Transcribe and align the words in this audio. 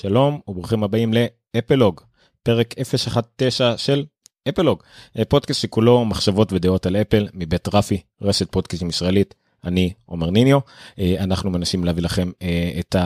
שלום 0.00 0.40
וברוכים 0.48 0.84
הבאים 0.84 1.12
לאפלוג, 1.54 2.00
פרק 2.42 2.74
019 3.36 3.78
של 3.78 4.04
אפלוג, 4.48 4.82
פודקאסט 5.28 5.60
שכולו 5.60 6.04
מחשבות 6.04 6.52
ודעות 6.52 6.86
על 6.86 6.96
אפל 6.96 7.28
מבית 7.34 7.74
רפי, 7.74 8.00
רשת 8.22 8.52
פודקאסטים 8.52 8.88
ישראלית, 8.88 9.34
אני 9.64 9.92
עומר 10.06 10.30
ניניו, 10.30 10.58
אנחנו 11.18 11.50
מנסים 11.50 11.84
להביא 11.84 12.02
לכם 12.02 12.30
את 12.78 12.96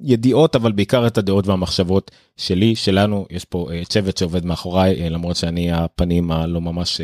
הידיעות 0.00 0.56
אבל 0.56 0.72
בעיקר 0.72 1.06
את 1.06 1.18
הדעות 1.18 1.46
והמחשבות 1.46 2.10
שלי, 2.36 2.76
שלנו, 2.76 3.26
יש 3.30 3.44
פה 3.44 3.68
צוות 3.88 4.16
שעובד 4.16 4.44
מאחוריי 4.44 5.10
למרות 5.10 5.36
שאני 5.36 5.72
הפנים 5.72 6.30
הלא 6.30 6.60
ממש 6.60 7.00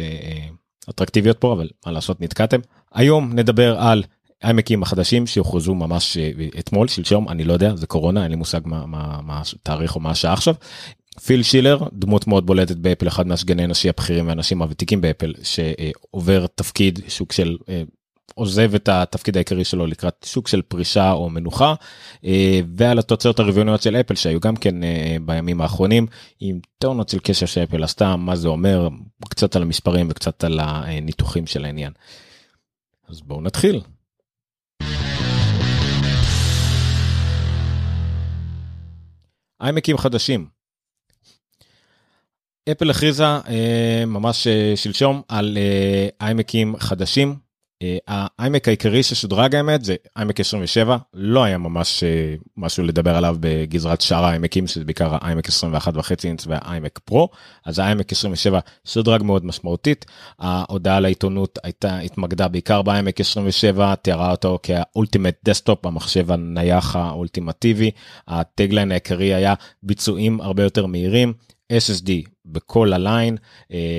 אטרקטיביות 0.90 1.38
פה 1.38 1.52
אבל 1.52 1.68
מה 1.86 1.92
לעשות 1.92 2.20
נתקעתם. 2.20 2.60
היום 2.94 3.32
נדבר 3.32 3.78
על 3.78 4.02
העמקים 4.42 4.82
החדשים 4.82 5.26
שהוכרזו 5.26 5.74
ממש 5.74 6.16
אתמול 6.58 6.88
שלשום 6.88 7.28
אני 7.28 7.44
לא 7.44 7.52
יודע 7.52 7.76
זה 7.76 7.86
קורונה 7.86 8.22
אין 8.22 8.30
לי 8.30 8.36
מושג 8.36 8.60
מה, 8.64 8.86
מה, 8.86 9.20
מה 9.22 9.42
התאריך 9.54 9.96
או 9.96 10.00
מה 10.00 10.10
השעה 10.10 10.32
עכשיו. 10.32 10.54
פיל 11.24 11.42
שילר 11.42 11.78
דמות 11.92 12.26
מאוד 12.26 12.46
בולטת 12.46 12.76
באפל 12.76 13.08
אחד 13.08 13.26
מהסגני 13.26 13.64
אנשי 13.64 13.88
הבכירים 13.88 14.26
והאנשים 14.26 14.62
הוותיקים 14.62 15.00
באפל 15.00 15.34
שעובר 15.42 16.46
תפקיד 16.54 17.00
שסוג 17.08 17.32
של 17.32 17.56
עוזב 18.34 18.74
את 18.74 18.88
התפקיד 18.88 19.36
העיקרי 19.36 19.64
שלו 19.64 19.86
לקראת 19.86 20.26
סוג 20.28 20.48
של 20.48 20.62
פרישה 20.62 21.12
או 21.12 21.30
מנוחה 21.30 21.74
ועל 22.76 22.98
התוצאות 22.98 23.40
הרבעוניות 23.40 23.82
של 23.82 23.96
אפל 23.96 24.14
שהיו 24.14 24.40
גם 24.40 24.56
כן 24.56 24.74
בימים 25.24 25.60
האחרונים 25.60 26.06
עם 26.40 26.60
טונות 26.78 27.08
של 27.08 27.18
קש 27.18 27.46
שאפל 27.46 27.82
עשתה 27.82 28.16
מה 28.16 28.36
זה 28.36 28.48
אומר 28.48 28.88
קצת 29.28 29.56
על 29.56 29.62
המספרים 29.62 30.06
וקצת 30.10 30.44
על 30.44 30.60
הניתוחים 30.62 31.46
של 31.46 31.64
העניין. 31.64 31.92
אז 33.08 33.20
בואו 33.20 33.40
נתחיל. 33.40 33.80
איימקים 39.60 39.98
חדשים. 39.98 40.46
אפל 42.72 42.90
הכריזה 42.90 43.24
אה, 43.24 44.04
ממש 44.06 44.46
אה, 44.46 44.72
שלשום 44.76 45.22
על 45.28 45.58
אה, 45.60 46.08
איימקים 46.20 46.76
חדשים 46.76 47.45
האיימק 48.08 48.68
העיקרי 48.68 49.02
ששודרג 49.02 49.54
האמת 49.54 49.84
זה 49.84 49.94
איימק 50.16 50.40
27 50.40 50.96
לא 51.14 51.44
היה 51.44 51.58
ממש 51.58 52.04
משהו 52.56 52.84
לדבר 52.84 53.16
עליו 53.16 53.36
בגזרת 53.40 54.00
שאר 54.00 54.24
האיימקים 54.24 54.66
שזה 54.66 54.84
בעיקר 54.84 55.16
האיימק 55.20 55.48
21 55.48 55.96
וחצי 55.96 56.28
אינץ 56.28 56.46
והאיימק 56.46 56.98
פרו 56.98 57.28
אז 57.64 57.78
האיימק 57.78 58.12
27 58.12 58.60
שודרג 58.84 59.22
מאוד 59.22 59.44
משמעותית. 59.44 60.04
ההודעה 60.38 61.00
לעיתונות 61.00 61.58
הייתה 61.64 61.98
התמקדה 61.98 62.48
בעיקר 62.48 62.82
באיימק 62.82 63.20
27 63.20 63.94
תיארה 63.94 64.30
אותו 64.30 64.58
כ 64.62 64.77
ultimate 64.77 65.34
desktop 65.44 65.86
המחשב 65.86 66.32
הנייח 66.32 66.96
האולטימטיבי. 66.96 67.90
ה 68.28 68.36
tagline 68.36 68.90
העיקרי 68.90 69.34
היה 69.34 69.54
ביצועים 69.82 70.40
הרבה 70.40 70.62
יותר 70.62 70.86
מהירים 70.86 71.32
SSD 71.72 72.10
בכל 72.46 72.92
הליין, 72.92 73.36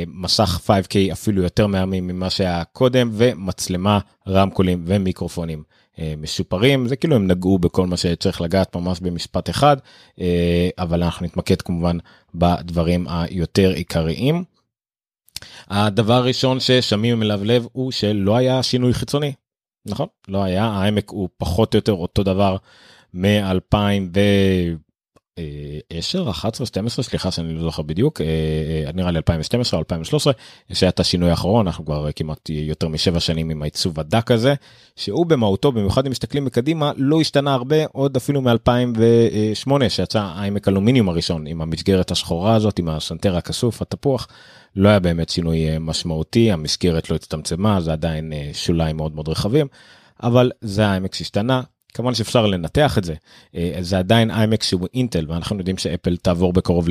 מסך 0.07 0.61
5K 0.67 1.11
אפילו 1.11 1.43
יותר 1.43 1.67
מהמם 1.67 2.07
ממה 2.07 2.29
שהיה 2.29 2.63
קודם 2.63 3.09
ומצלמה, 3.13 3.99
רמקולים 4.27 4.83
ומיקרופונים 4.87 5.63
משופרים, 6.17 6.87
זה 6.87 6.95
כאילו 6.95 7.15
הם 7.15 7.27
נגעו 7.27 7.59
בכל 7.59 7.87
מה 7.87 7.97
שצריך 7.97 8.41
לגעת 8.41 8.75
ממש 8.75 8.99
במשפט 8.99 9.49
אחד, 9.49 9.77
אבל 10.77 11.03
אנחנו 11.03 11.25
נתמקד 11.25 11.61
כמובן 11.61 11.97
בדברים 12.35 13.05
היותר 13.09 13.71
עיקריים. 13.71 14.43
הדבר 15.67 16.13
הראשון 16.13 16.59
ששמים 16.59 17.23
אליו 17.23 17.43
לב 17.43 17.67
הוא 17.71 17.91
שלא 17.91 18.35
היה 18.35 18.63
שינוי 18.63 18.93
חיצוני, 18.93 19.33
נכון? 19.85 20.07
לא 20.27 20.43
היה, 20.43 20.65
העמק 20.65 21.09
הוא 21.09 21.29
פחות 21.37 21.73
או 21.73 21.77
יותר 21.77 21.91
אותו 21.91 22.23
דבר 22.23 22.57
מ-2000 23.13 23.77
ו... 24.15 24.19
10, 25.89 26.29
11, 26.29 26.67
12, 26.67 27.03
סליחה 27.03 27.31
שאני 27.31 27.53
לא 27.53 27.61
זוכר 27.61 27.81
בדיוק, 27.81 28.21
נראה 28.93 29.11
לי 29.11 29.17
2012 29.17 29.77
או 29.77 29.81
2013, 29.81 30.33
שהיה 30.73 30.89
את 30.89 30.99
השינוי 30.99 31.29
האחרון, 31.29 31.67
אנחנו 31.67 31.85
כבר 31.85 32.07
כמעט 32.15 32.49
יותר 32.49 32.87
משבע 32.87 33.19
שנים 33.19 33.49
עם 33.49 33.61
העיצוב 33.61 33.99
הדק 33.99 34.31
הזה, 34.31 34.53
שהוא 34.95 35.25
במהותו, 35.25 35.71
במיוחד 35.71 36.05
אם 36.05 36.11
מסתכלים 36.11 36.45
מקדימה, 36.45 36.91
לא 36.97 37.21
השתנה 37.21 37.53
הרבה 37.53 37.85
עוד 37.91 38.15
אפילו 38.15 38.41
מ-2008 38.41 39.89
שיצא 39.89 40.19
העמק 40.19 40.67
אלומיניום 40.67 41.09
הראשון 41.09 41.47
עם 41.47 41.61
המסגרת 41.61 42.11
השחורה 42.11 42.55
הזאת, 42.55 42.79
עם 42.79 42.89
הסנטר 42.89 43.35
הכסוף, 43.37 43.81
התפוח, 43.81 44.27
לא 44.75 44.89
היה 44.89 44.99
באמת 44.99 45.29
שינוי 45.29 45.65
משמעותי, 45.79 46.51
המסגרת 46.51 47.09
לא 47.09 47.15
הצטמצמה, 47.15 47.81
זה 47.81 47.91
עדיין 47.91 48.33
שוליים 48.53 48.97
מאוד 48.97 49.15
מאוד 49.15 49.29
רחבים, 49.29 49.67
אבל 50.23 50.51
זה 50.61 50.87
העמק 50.87 51.15
שהשתנה, 51.15 51.61
כמובן 51.97 52.13
שאפשר 52.13 52.45
לנתח 52.45 52.97
את 52.97 53.03
זה 53.03 53.13
זה 53.79 53.97
עדיין 53.97 54.31
איימק 54.31 54.63
שהוא 54.63 54.87
אינטל 54.93 55.25
ואנחנו 55.27 55.57
יודעים 55.57 55.77
שאפל 55.77 56.17
תעבור 56.17 56.53
בקרוב 56.53 56.87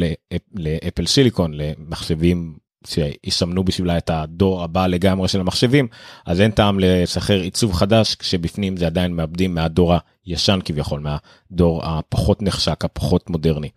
לאפל 0.55 1.07
סיליקון 1.07 1.53
למחשבים 1.55 2.57
שיסמנו 2.87 3.65
בשבילה 3.65 3.99
את 3.99 4.11
הדור 4.11 4.63
הבא 4.63 4.87
לגמרי 4.87 5.29
של 5.29 5.41
המחשבים 5.41 5.89
אז 6.27 6.41
אין 6.41 6.51
טעם 6.51 6.79
לסחר 6.81 7.41
עיצוב 7.41 7.73
חדש 7.73 8.15
כשבפנים 8.15 8.77
זה 8.77 8.87
עדיין 8.87 9.13
מאבדים 9.13 9.55
מהדור 9.55 9.95
הישן 10.27 10.59
כביכול 10.65 11.01
מהדור 11.01 11.85
הפחות 11.85 12.43
נחשק 12.43 12.85
הפחות 12.85 13.31
מודרני. 13.31 13.69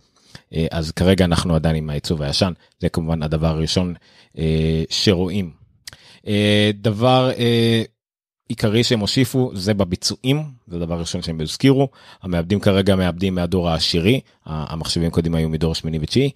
אז 0.71 0.91
כרגע 0.91 1.25
אנחנו 1.25 1.55
עדיין 1.55 1.75
עם 1.75 1.89
העיצוב 1.89 2.21
הישן 2.21 2.53
זה 2.79 2.89
כמובן 2.89 3.23
הדבר 3.23 3.47
הראשון 3.47 3.93
שרואים. 4.89 5.51
דבר 6.73 7.31
עיקרי 8.49 8.83
שהם 8.83 8.99
הושיפו 8.99 9.51
זה 9.53 9.73
בביצועים 9.73 10.43
זה 10.67 10.79
דבר 10.79 10.99
ראשון 10.99 11.21
שהם 11.21 11.41
הזכירו. 11.41 11.87
המעבדים 12.21 12.59
כרגע 12.59 12.95
מעבדים 12.95 13.35
מהדור 13.35 13.69
העשירי 13.69 14.19
המחשבים 14.45 15.09
קודם 15.09 15.35
היו 15.35 15.49
מדור 15.49 15.75
שמיני 15.75 15.99
ותשיעי 16.01 16.31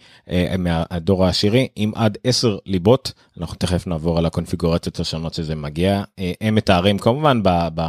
מהדור 0.57 1.25
העשירי 1.25 1.67
עם 1.75 1.91
עד 1.95 2.17
10 2.23 2.57
ליבות. 2.65 3.11
אנחנו 3.39 3.55
תכף 3.55 3.87
נעבור 3.87 4.17
על 4.17 4.25
הקונפיגורציות 4.25 4.99
השונות 4.99 5.33
שזה 5.33 5.55
מגיע. 5.55 6.03
הם 6.41 6.55
מתארים 6.55 6.97
כמובן 6.99 7.43
ב, 7.43 7.49
ב, 7.75 7.81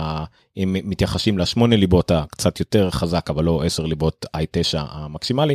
אם 0.57 0.77
מתייחסים 0.85 1.39
לשמונה 1.39 1.77
ליבות 1.77 2.11
הקצת 2.11 2.61
יותר 2.61 2.91
חזק 2.91 3.31
אבל 3.31 3.45
לא 3.45 3.63
10 3.65 3.87
ליבות 3.87 4.27
i9 4.37 4.79
המקסימלי. 4.79 5.55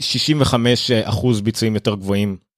65 0.00 0.90
אחוז 0.90 1.40
ביצועים 1.40 1.74
יותר 1.74 1.94
גבוהים. 1.94 2.51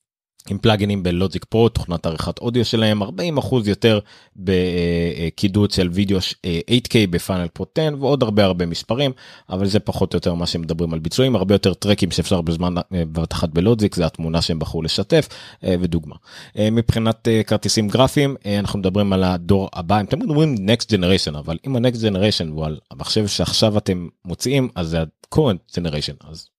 עם 0.50 0.58
פלאגינים 0.58 1.02
בלוג'יק 1.02 1.44
פרו 1.44 1.68
תוכנת 1.68 2.06
עריכת 2.06 2.38
אודיו 2.38 2.64
שלהם 2.64 3.02
40 3.02 3.38
אחוז 3.38 3.68
יותר 3.68 3.98
בקידוד 4.36 5.70
של 5.70 5.88
וידאו 5.92 6.18
8K 6.18 6.94
בפאנל 7.10 7.48
פרו 7.48 7.66
10 7.78 7.94
ועוד 8.00 8.22
הרבה 8.22 8.44
הרבה 8.44 8.66
מספרים 8.66 9.12
אבל 9.50 9.66
זה 9.66 9.80
פחות 9.80 10.12
או 10.12 10.16
יותר 10.16 10.34
מה 10.34 10.46
שמדברים 10.46 10.92
על 10.92 10.98
ביצועים 10.98 11.36
הרבה 11.36 11.54
יותר 11.54 11.74
טרקים 11.74 12.10
שאפשר 12.10 12.40
בזמן 12.40 12.74
בבת 12.90 13.32
אחת 13.32 13.48
בלוג'יק 13.48 13.94
זה 13.94 14.06
התמונה 14.06 14.42
שהם 14.42 14.58
בחרו 14.58 14.82
לשתף 14.82 15.28
ודוגמה. 15.62 16.14
מבחינת 16.58 17.28
כרטיסים 17.46 17.88
גרפיים 17.88 18.36
אנחנו 18.58 18.78
מדברים 18.78 19.12
על 19.12 19.24
הדור 19.24 19.68
הבא 19.72 19.96
הם 19.96 20.06
תמיד 20.06 20.28
אומרים 20.28 20.54
next 20.54 20.84
generation 20.84 21.38
אבל 21.38 21.58
אם 21.66 21.76
ה-next 21.76 22.00
generation 22.00 22.48
הוא 22.50 22.64
על 22.64 22.78
המחשב 22.90 23.26
שעכשיו 23.26 23.78
אתם 23.78 24.08
מוציאים 24.24 24.68
אז 24.74 24.88
זה 24.88 25.00
ה-current 25.00 25.78
generation 25.78 26.28
אז 26.30 26.53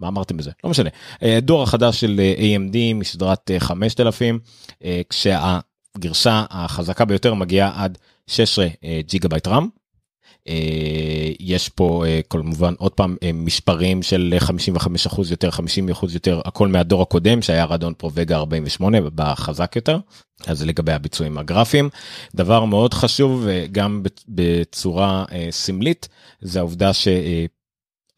מה 0.00 0.08
אמרתם 0.08 0.36
בזה? 0.36 0.50
לא 0.64 0.70
משנה. 0.70 0.90
דור 1.42 1.62
החדש 1.62 2.00
של 2.00 2.20
AMD 2.38 2.76
מסדרת 2.94 3.50
5000 3.58 4.38
כשהגרסה 5.08 6.44
החזקה 6.50 7.04
ביותר 7.04 7.34
מגיעה 7.34 7.84
עד 7.84 7.98
16 8.26 8.66
ג'יגה 9.06 9.28
בייט 9.28 9.48
רם. 9.48 9.68
יש 11.40 11.68
פה 11.68 12.04
כמובן 12.30 12.74
עוד 12.78 12.92
פעם 12.92 13.16
מספרים 13.34 14.02
של 14.02 14.34
55 14.38 15.06
אחוז 15.06 15.30
יותר 15.30 15.50
50 15.50 15.88
אחוז 15.88 16.14
יותר 16.14 16.40
הכל 16.44 16.68
מהדור 16.68 17.02
הקודם 17.02 17.42
שהיה 17.42 17.64
Radeon 17.64 17.94
Pro 17.94 18.10
Vega 18.14 18.36
48 18.36 18.98
בחזק 19.14 19.76
יותר. 19.76 19.98
אז 20.46 20.66
לגבי 20.66 20.92
הביצועים 20.92 21.38
הגרפיים. 21.38 21.88
דבר 22.34 22.64
מאוד 22.64 22.94
חשוב 22.94 23.46
גם 23.72 24.02
בצורה 24.28 25.24
סמלית 25.50 26.08
זה 26.40 26.58
העובדה 26.58 26.92
ש... 26.92 27.08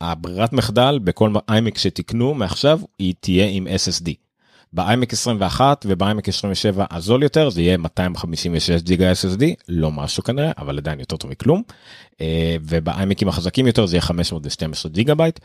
הברירת 0.02 0.52
מחדל 0.52 0.98
בכל 1.04 1.32
איימק 1.48 1.78
שתקנו 1.78 2.34
מעכשיו 2.34 2.80
היא 2.98 3.14
תהיה 3.20 3.46
עם 3.48 3.66
SSD. 3.66 4.10
באיימק 4.72 5.12
21 5.12 5.86
ובאיימק 5.88 6.28
27 6.28 6.84
הזול 6.90 7.22
יותר 7.22 7.50
זה 7.50 7.62
יהיה 7.62 7.76
256 7.76 8.70
ג'יגה 8.70 9.12
SSD 9.12 9.44
לא 9.68 9.90
משהו 9.90 10.22
כנראה 10.22 10.52
אבל 10.58 10.78
עדיין 10.78 11.00
יותר 11.00 11.16
טוב 11.16 11.30
מכלום. 11.30 11.62
ובאיימקים 12.62 13.28
החזקים 13.28 13.66
יותר 13.66 13.86
זה 13.86 13.96
יהיה 13.96 14.02
512 14.02 14.92
ג'יגה 14.92 15.14
בייט 15.14 15.40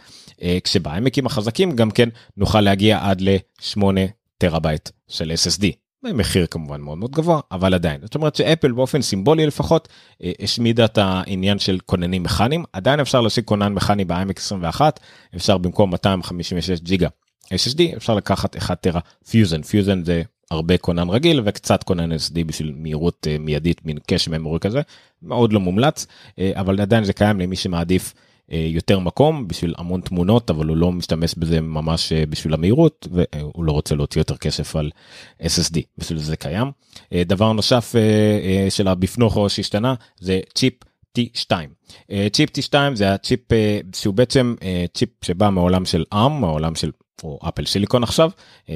כשבאיימקים 0.63 1.25
החזקים 1.25 1.75
גם 1.75 1.91
כן 1.91 2.09
נוכל 2.37 2.61
להגיע 2.61 2.99
עד 3.01 3.21
ל-8 3.21 3.81
טראבייט 4.37 4.89
של 5.07 5.31
SSD 5.31 5.86
מחיר 6.03 6.45
כמובן 6.45 6.81
מאוד 6.81 6.97
מאוד 6.97 7.11
גבוה 7.11 7.39
אבל 7.51 7.73
עדיין. 7.73 8.01
זאת 8.01 8.15
אומרת 8.15 8.35
שאפל 8.35 8.71
באופן 8.71 9.01
סימבולי 9.01 9.45
לפחות 9.45 9.87
השמידה 10.41 10.85
את 10.85 10.97
העניין 10.97 11.59
של 11.59 11.77
כוננים 11.85 12.23
מכניים. 12.23 12.63
עדיין 12.73 12.99
אפשר 12.99 13.21
להשיג 13.21 13.43
כונן 13.43 13.73
מכני 13.73 14.05
בעמק 14.05 14.37
21 14.37 14.99
אפשר 15.35 15.57
במקום 15.57 15.91
256 15.91 16.79
ג'יגה 16.79 17.07
SSD 17.45 17.97
אפשר 17.97 18.15
לקחת 18.15 18.57
1 18.57 18.81
טרה 18.81 18.99
פיוזן. 19.29 19.61
פיוזן 19.61 20.03
זה 20.05 20.21
הרבה 20.51 20.77
כונן 20.77 21.09
רגיל 21.09 21.41
וקצת 21.45 21.83
כונן 21.83 22.11
SSD 22.11 22.43
בשביל 22.45 22.73
מהירות 22.77 23.27
מיידית 23.39 23.85
מין 23.85 23.97
קש 24.07 24.27
ממורי 24.27 24.59
כזה. 24.59 24.81
מאוד 25.21 25.53
לא 25.53 25.59
מומלץ 25.59 26.07
אבל 26.53 26.81
עדיין 26.81 27.03
זה 27.03 27.13
קיים 27.13 27.39
למי 27.39 27.55
שמעדיף 27.55 28.13
יותר 28.49 28.99
מקום 28.99 29.47
בשביל 29.47 29.73
המון 29.77 30.01
תמונות 30.01 30.49
אבל 30.49 30.67
הוא 30.67 30.77
לא 30.77 30.91
משתמש 30.91 31.35
בזה 31.37 31.61
ממש 31.61 32.13
בשביל 32.29 32.53
המהירות 32.53 33.07
והוא 33.11 33.63
לא 33.63 33.71
רוצה 33.71 33.95
להוציא 33.95 34.21
יותר 34.21 34.37
כסף 34.37 34.75
על 34.75 34.91
SSD 35.41 35.77
בשביל 35.97 36.19
זה 36.19 36.37
קיים. 36.37 36.71
דבר 37.13 37.53
נוסף 37.53 37.95
של 38.69 38.87
הבפנוכו 38.87 39.49
שהשתנה 39.49 39.95
זה 40.19 40.39
צ'יפ 40.55 40.73
T2. 41.19 41.51
צ'יפ 42.33 42.49
T2 42.57 42.75
זה 42.93 43.13
הצ'יפ 43.13 43.39
שהוא 43.95 44.13
בעצם 44.13 44.55
צ'יפ 44.93 45.09
שבא 45.21 45.49
מעולם 45.49 45.85
של 45.85 46.03
ARM, 46.13 46.29
מעולם 46.29 46.75
של 46.75 46.91
או 47.23 47.39
Apple 47.49 47.65
Silicon 47.65 48.03
עכשיו 48.03 48.31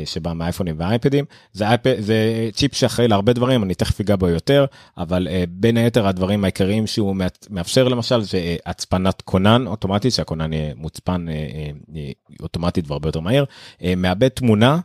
שבא 0.06 0.34
מהאייפונים 0.34 0.76
והאייפדים 0.78 1.26
זה 1.54 1.68
אייפד 1.68 1.96
זה 2.00 2.50
צ'יפ 2.54 2.76
שאחראי 2.76 3.08
להרבה 3.08 3.34
דברים 3.34 3.64
אני 3.64 3.74
תכף 3.76 4.02
אגע 4.02 4.16
בו 4.16 4.28
יותר 4.28 4.66
אבל 4.98 5.28
בין 5.50 5.78
היתר 5.78 6.08
הדברים 6.08 6.44
העיקריים 6.44 6.88
שהוא 6.88 7.16
מאפשר 7.50 7.88
למשל 7.88 8.22
זה 8.22 8.56
הצפנת 8.66 9.22
כונן 9.22 9.68
אוטומטית 9.68 10.14
שהכונן 10.14 10.54
יהיה 10.54 10.74
מוצפן 10.76 11.26
אוטומטית 12.42 12.86
והרבה 12.88 13.08
יותר 13.08 13.20
מהר 13.20 13.44
מעבד 13.98 14.28
תמונה. 14.28 14.80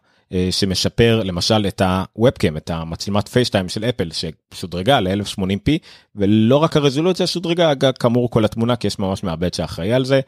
שמשפר 0.51 1.23
למשל 1.25 1.67
את 1.69 1.83
ה 2.17 2.22
webcam 2.22 2.57
את 2.57 2.71
המצלמת 2.71 3.29
FaceTime 3.29 3.69
של 3.69 3.85
אפל 3.85 4.11
ששודרגה 4.13 5.01
ל-1080p 5.01 5.71
ולא 6.17 6.57
רק 6.57 6.77
הרזולוציה 6.77 7.27
שודרגה 7.27 7.73
כאמור 7.75 8.31
כל 8.31 8.45
התמונה 8.45 8.77
כי 8.77 8.87
יש 8.87 8.99
ממש 8.99 9.23
מעבד 9.23 9.55
שאחראי 9.55 9.93
על 9.93 10.05
זה. 10.05 10.21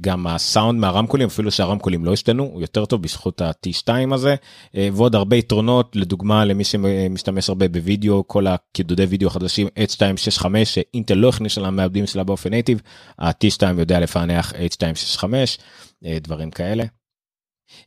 גם 0.00 0.26
הסאונד 0.26 0.80
מהרמקולים 0.80 1.26
אפילו 1.26 1.50
שהרמקולים 1.50 2.04
לא 2.04 2.12
השתנו 2.12 2.42
הוא 2.42 2.60
יותר 2.60 2.84
טוב 2.84 3.02
בזכות 3.02 3.40
ה-T2 3.40 4.14
הזה 4.14 4.34
ועוד 4.74 5.14
הרבה 5.14 5.36
יתרונות 5.36 5.96
לדוגמה 5.96 6.44
למי 6.44 6.64
שמשתמש 6.64 7.48
הרבה 7.48 7.68
בווידאו 7.68 8.28
כל 8.28 8.46
הקידודי 8.46 9.04
וידאו 9.04 9.28
החדשים 9.28 9.66
H265 9.66 10.46
שאינטל 10.64 11.14
לא 11.14 11.28
הכניס 11.28 11.58
על 11.58 11.64
המעבדים 11.64 12.06
שלה 12.06 12.24
באופן 12.24 12.50
native 12.50 12.80
ה-T2 13.18 13.62
יודע 13.78 14.00
לפענח 14.00 14.52
H265 14.52 15.24
דברים 16.20 16.50
כאלה. 16.50 16.84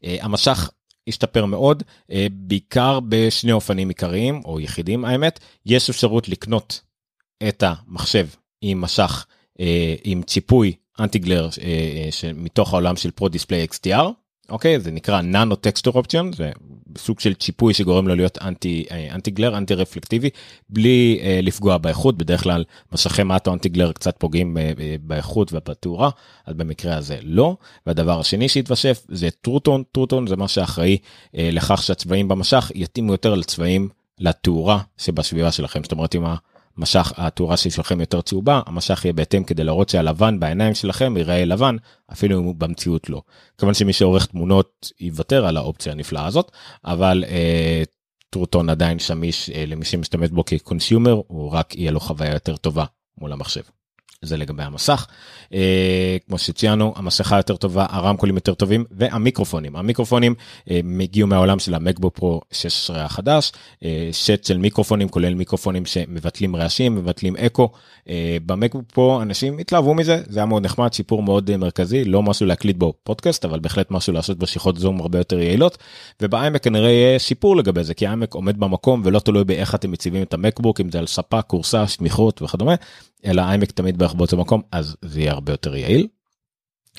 המשך 0.03 0.69
השתפר 1.07 1.45
מאוד 1.45 1.83
בעיקר 2.31 2.99
בשני 3.09 3.51
אופנים 3.51 3.89
עיקריים 3.89 4.41
או 4.45 4.59
יחידים 4.59 5.05
האמת 5.05 5.39
יש 5.65 5.89
אפשרות 5.89 6.29
לקנות 6.29 6.81
את 7.47 7.63
המחשב 7.67 8.27
עם 8.61 8.81
משך 8.81 9.25
עם 10.03 10.23
ציפוי 10.23 10.73
אנטיגלר 10.99 11.49
מתוך 12.35 12.73
העולם 12.73 12.95
של 12.95 13.11
פרו 13.11 13.29
דיספליי 13.29 13.67
XDR 13.71 14.03
אוקיי? 14.49 14.79
זה 14.79 14.91
נקרא 14.91 15.21
ננו 15.21 15.55
טקסטור 15.55 15.95
אופציון 15.95 16.33
זה 16.33 16.51
סוג 16.97 17.19
של 17.19 17.33
ציפוי 17.33 17.73
שגורם 17.73 18.07
לו 18.07 18.15
להיות 18.15 18.37
אנטי 18.41 18.85
אנטיגלר 19.11 19.57
אנטי 19.57 19.73
רפלקטיבי 19.73 20.29
בלי 20.69 21.19
לפגוע 21.43 21.77
באיכות. 21.77 22.17
בדרך 22.17 22.43
כלל 22.43 22.63
משכי 22.91 23.23
מאטו 23.23 23.53
אנטיגלר 23.53 23.91
קצת 23.91 24.15
פוגעים 24.17 24.57
באיכות 25.01 25.53
ובתאורה 25.53 26.09
אז 26.45 26.53
במקרה 26.53 26.97
הזה 26.97 27.17
לא. 27.21 27.57
והדבר 27.85 28.19
השני 28.19 28.49
שהתווסף 28.49 29.05
זה 29.09 29.29
טרוטון 29.41 29.83
טרוטון 29.91 30.27
זה 30.27 30.35
מה 30.35 30.47
שאחראי 30.47 30.97
לכך 31.33 31.83
שהצבעים 31.83 32.27
במשך 32.27 32.71
יתאימו 32.75 33.11
יותר 33.11 33.35
לצבעים 33.35 33.89
לתאורה 34.19 34.79
שבסביבה 34.97 35.51
שלכם. 35.51 35.83
זאת 35.83 35.91
אומרת 35.91 36.15
אם 36.15 36.23
משך 36.77 37.13
התאורה 37.17 37.57
שלכם 37.57 37.99
יותר 37.99 38.21
צהובה 38.21 38.61
המשך 38.65 39.05
יהיה 39.05 39.13
בהתאם 39.13 39.43
כדי 39.43 39.63
להראות 39.63 39.89
שהלבן 39.89 40.39
בעיניים 40.39 40.75
שלכם 40.75 41.17
ייראה 41.17 41.45
לבן 41.45 41.75
אפילו 42.13 42.39
אם 42.39 42.43
הוא 42.43 42.55
במציאות 42.55 43.09
לא. 43.09 43.21
כמובן 43.57 43.73
שמי 43.73 43.93
שעורך 43.93 44.25
תמונות 44.25 44.91
יוותר 44.99 45.45
על 45.45 45.57
האופציה 45.57 45.91
הנפלאה 45.91 46.25
הזאת 46.25 46.51
אבל 46.85 47.23
אה, 47.27 47.83
טרוטון 48.29 48.69
עדיין 48.69 48.99
שמיש 48.99 49.49
אה, 49.49 49.65
למי 49.67 49.85
שמשתמש 49.85 50.29
בו 50.29 50.45
כקונסיומר 50.45 51.21
הוא 51.27 51.51
רק 51.51 51.75
יהיה 51.75 51.91
לו 51.91 51.99
חוויה 51.99 52.33
יותר 52.33 52.55
טובה 52.55 52.85
מול 53.17 53.33
המחשב. 53.33 53.74
זה 54.25 54.37
לגבי 54.37 54.63
המסך. 54.63 55.05
אה, 55.53 56.17
כמו 56.27 56.37
שציינו 56.37 56.93
המסכה 56.95 57.37
יותר 57.37 57.55
טובה 57.55 57.85
הרמקולים 57.89 58.35
יותר 58.35 58.53
טובים 58.53 58.85
והמיקרופונים. 58.91 59.75
המיקרופונים 59.75 60.35
אה, 60.71 60.79
הגיעו 60.99 61.27
מהעולם 61.27 61.59
של 61.59 61.73
המקבוק 61.73 62.15
פרו 62.15 62.41
16 62.51 63.05
החדש. 63.05 63.51
אה, 63.83 64.09
שט 64.11 64.43
של 64.43 64.57
מיקרופונים 64.57 65.09
כולל 65.09 65.33
מיקרופונים 65.33 65.85
שמבטלים 65.85 66.55
רעשים 66.55 66.95
מבטלים 66.95 67.35
אקו. 67.35 67.69
אה, 68.09 68.37
במקבוק 68.45 68.83
פרו 68.93 69.21
אנשים 69.21 69.57
התלהבו 69.57 69.93
מזה 69.93 70.21
זה 70.27 70.39
היה 70.39 70.45
מאוד 70.45 70.65
נחמד 70.65 70.93
שיפור 70.93 71.23
מאוד 71.23 71.49
אה, 71.49 71.57
מרכזי 71.57 72.05
לא 72.05 72.23
משהו 72.23 72.45
להקליט 72.45 72.77
בו 72.77 72.93
פודקאסט 73.03 73.45
אבל 73.45 73.59
בהחלט 73.59 73.91
משהו 73.91 74.13
לעשות 74.13 74.37
בשיחות 74.37 74.77
זום 74.77 75.01
הרבה 75.01 75.17
יותר 75.19 75.39
יעילות. 75.39 75.77
ובאיימק 76.21 76.63
כנראה 76.63 76.89
יהיה 76.89 77.19
שיפור 77.19 77.55
לגבי 77.55 77.83
זה 77.83 77.93
כי 77.93 78.07
האיימק 78.07 78.33
עומד 78.33 78.59
במקום 78.59 79.01
ולא 79.05 79.19
תלוי 79.19 79.43
באיך 79.43 79.75
אתם 79.75 79.91
מציבים 79.91 80.23
את 80.23 80.33
המקבוק 80.33 80.81
אם 80.81 80.91
זה 80.91 80.99
על 80.99 81.07
ספה 81.07 81.41
כורסה 81.41 81.87
שמיכות 81.87 82.41
וכדומה 82.41 82.75
אלא 83.25 83.41
איימק 83.41 83.71
תמיד 83.71 83.97
בערך 83.97 84.13
באותו 84.13 84.37
מקום 84.37 84.61
אז 84.71 84.95
זה 85.01 85.19
יהיה 85.19 85.31
הרבה 85.31 85.53
יותר 85.53 85.75
יעיל. 85.75 86.07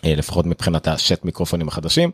אה, 0.04 0.14
לפחות 0.14 0.46
מבחינת 0.46 0.88
הסט 0.88 1.24
מיקרופונים 1.24 1.68
החדשים. 1.68 2.10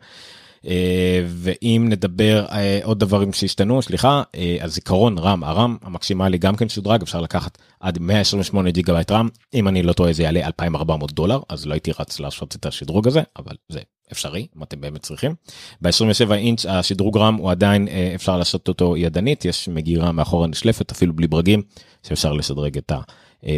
אה, 0.67 1.25
ואם 1.27 1.87
נדבר 1.89 2.47
אה, 2.53 2.81
עוד 2.83 3.01
דברים 3.01 3.33
שהשתנו 3.33 3.83
סליחה 3.83 4.23
הזיכרון 4.61 5.19
RAM 5.19 5.45
ה 5.45 5.53
RAM 5.53 5.77
המקסימלי 5.83 6.39
גם 6.39 6.57
כן 6.57 6.69
שודרג 6.69 7.03
אפשר 7.03 7.21
לקחת 7.21 7.59
עד 7.81 7.99
128 7.99 8.71
גיגה 8.71 8.93
בייט 8.93 9.11
RAM 9.11 9.29
אם 9.55 9.69
אני 9.69 9.83
לא 9.83 9.93
טועה 9.93 10.13
זה 10.13 10.23
יעלה 10.23 10.47
2400 10.47 11.13
דולר 11.13 11.41
אז 11.49 11.67
לא 11.67 11.73
הייתי 11.73 11.91
רץ 11.99 12.21
לעשות 12.21 12.57
את 12.57 12.67
השדרוג 12.67 13.09
הזה 13.09 13.23
אבל 13.39 13.55
זה 13.69 13.81
אפשרי 14.13 14.47
אם 14.57 14.63
אתם 14.63 14.81
באמת 14.81 15.03
צריכים. 15.03 15.35
ב-27 15.81 16.33
אינץ' 16.33 16.67
השדרוג 16.67 17.19
RAM 17.19 17.35
הוא 17.35 17.51
עדיין 17.51 17.89
אפשר 18.15 18.37
לעשות 18.39 18.69
אותו 18.69 18.97
ידנית 18.97 19.45
יש 19.45 19.69
מגירה 19.69 20.13
מאחורה 20.13 20.47
נשלפת 20.47 20.91
אפילו 20.91 21.13
בלי 21.13 21.27
ברגים 21.27 21.63
שאפשר 22.03 22.33
לשדרג 22.33 22.79
את 22.79 22.91
ה... 22.91 23.01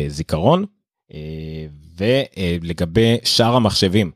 זיכרון 0.08 0.64
ולגבי 1.96 3.16
שאר 3.25 3.56
המחשבים 3.56 4.10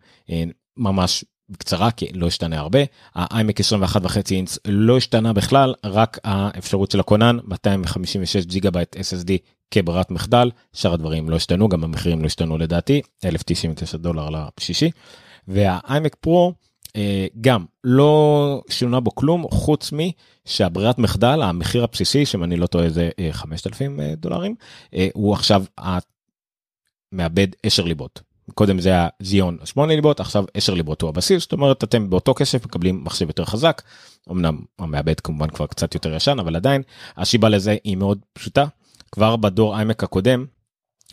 ממש 0.76 1.24
בקצרה 1.48 1.90
כי 1.90 2.06
לא 2.12 2.26
השתנה 2.26 2.58
הרבה 2.58 2.78
האיימק 3.14 3.60
21 3.60 4.00
וחצי 4.04 4.36
אינץ 4.36 4.58
לא 4.64 4.96
השתנה 4.96 5.32
בכלל 5.32 5.74
רק 5.84 6.18
האפשרות 6.24 6.90
של 6.90 7.00
הכונן 7.00 7.36
256 7.44 8.44
ג'יגה 8.44 8.70
בייט 8.70 8.96
SSD 8.96 9.30
כברירת 9.70 10.10
מחדל 10.10 10.50
שאר 10.72 10.92
הדברים 10.92 11.28
לא 11.28 11.36
השתנו 11.36 11.68
גם 11.68 11.84
המחירים 11.84 12.20
לא 12.20 12.26
השתנו 12.26 12.58
לדעתי 12.58 13.02
1099 13.24 13.98
דולר 13.98 14.28
לשישי 14.58 14.90
והאיימק 15.48 16.16
פרו 16.20 16.52
גם 17.40 17.64
לא 17.84 18.62
שונה 18.70 19.00
בו 19.00 19.14
כלום 19.14 19.44
חוץ 19.50 19.92
משהברירת 19.92 20.98
מחדל 20.98 21.42
המחיר 21.42 21.84
הבסיסי 21.84 22.26
שאם 22.26 22.44
אני 22.44 22.56
לא 22.56 22.66
טועה 22.66 22.88
זה 22.90 23.10
5,000 23.30 23.98
דולרים 24.16 24.54
הוא 25.14 25.32
עכשיו 25.32 25.64
מאבד 27.12 27.48
10 27.62 27.84
ליבות. 27.84 28.22
קודם 28.54 28.80
זה 28.80 28.88
היה 28.88 29.08
זיון 29.22 29.58
8 29.64 29.94
ליבות 29.94 30.20
עכשיו 30.20 30.44
10 30.54 30.74
ליבות 30.74 31.02
הוא 31.02 31.08
הבסיס 31.08 31.42
זאת 31.42 31.52
אומרת 31.52 31.84
אתם 31.84 32.10
באותו 32.10 32.34
כסף 32.34 32.64
מקבלים 32.64 33.04
מחשב 33.04 33.26
יותר 33.28 33.44
חזק. 33.44 33.82
אמנם 34.30 34.58
המעבד 34.78 35.20
כמובן 35.20 35.50
כבר 35.50 35.66
קצת 35.66 35.94
יותר 35.94 36.14
ישן 36.14 36.38
אבל 36.38 36.56
עדיין 36.56 36.82
השיבה 37.16 37.48
לזה 37.48 37.76
היא 37.84 37.96
מאוד 37.96 38.18
פשוטה 38.32 38.64
כבר 39.12 39.36
בדור 39.36 39.76
איימק 39.76 40.04
הקודם 40.04 40.46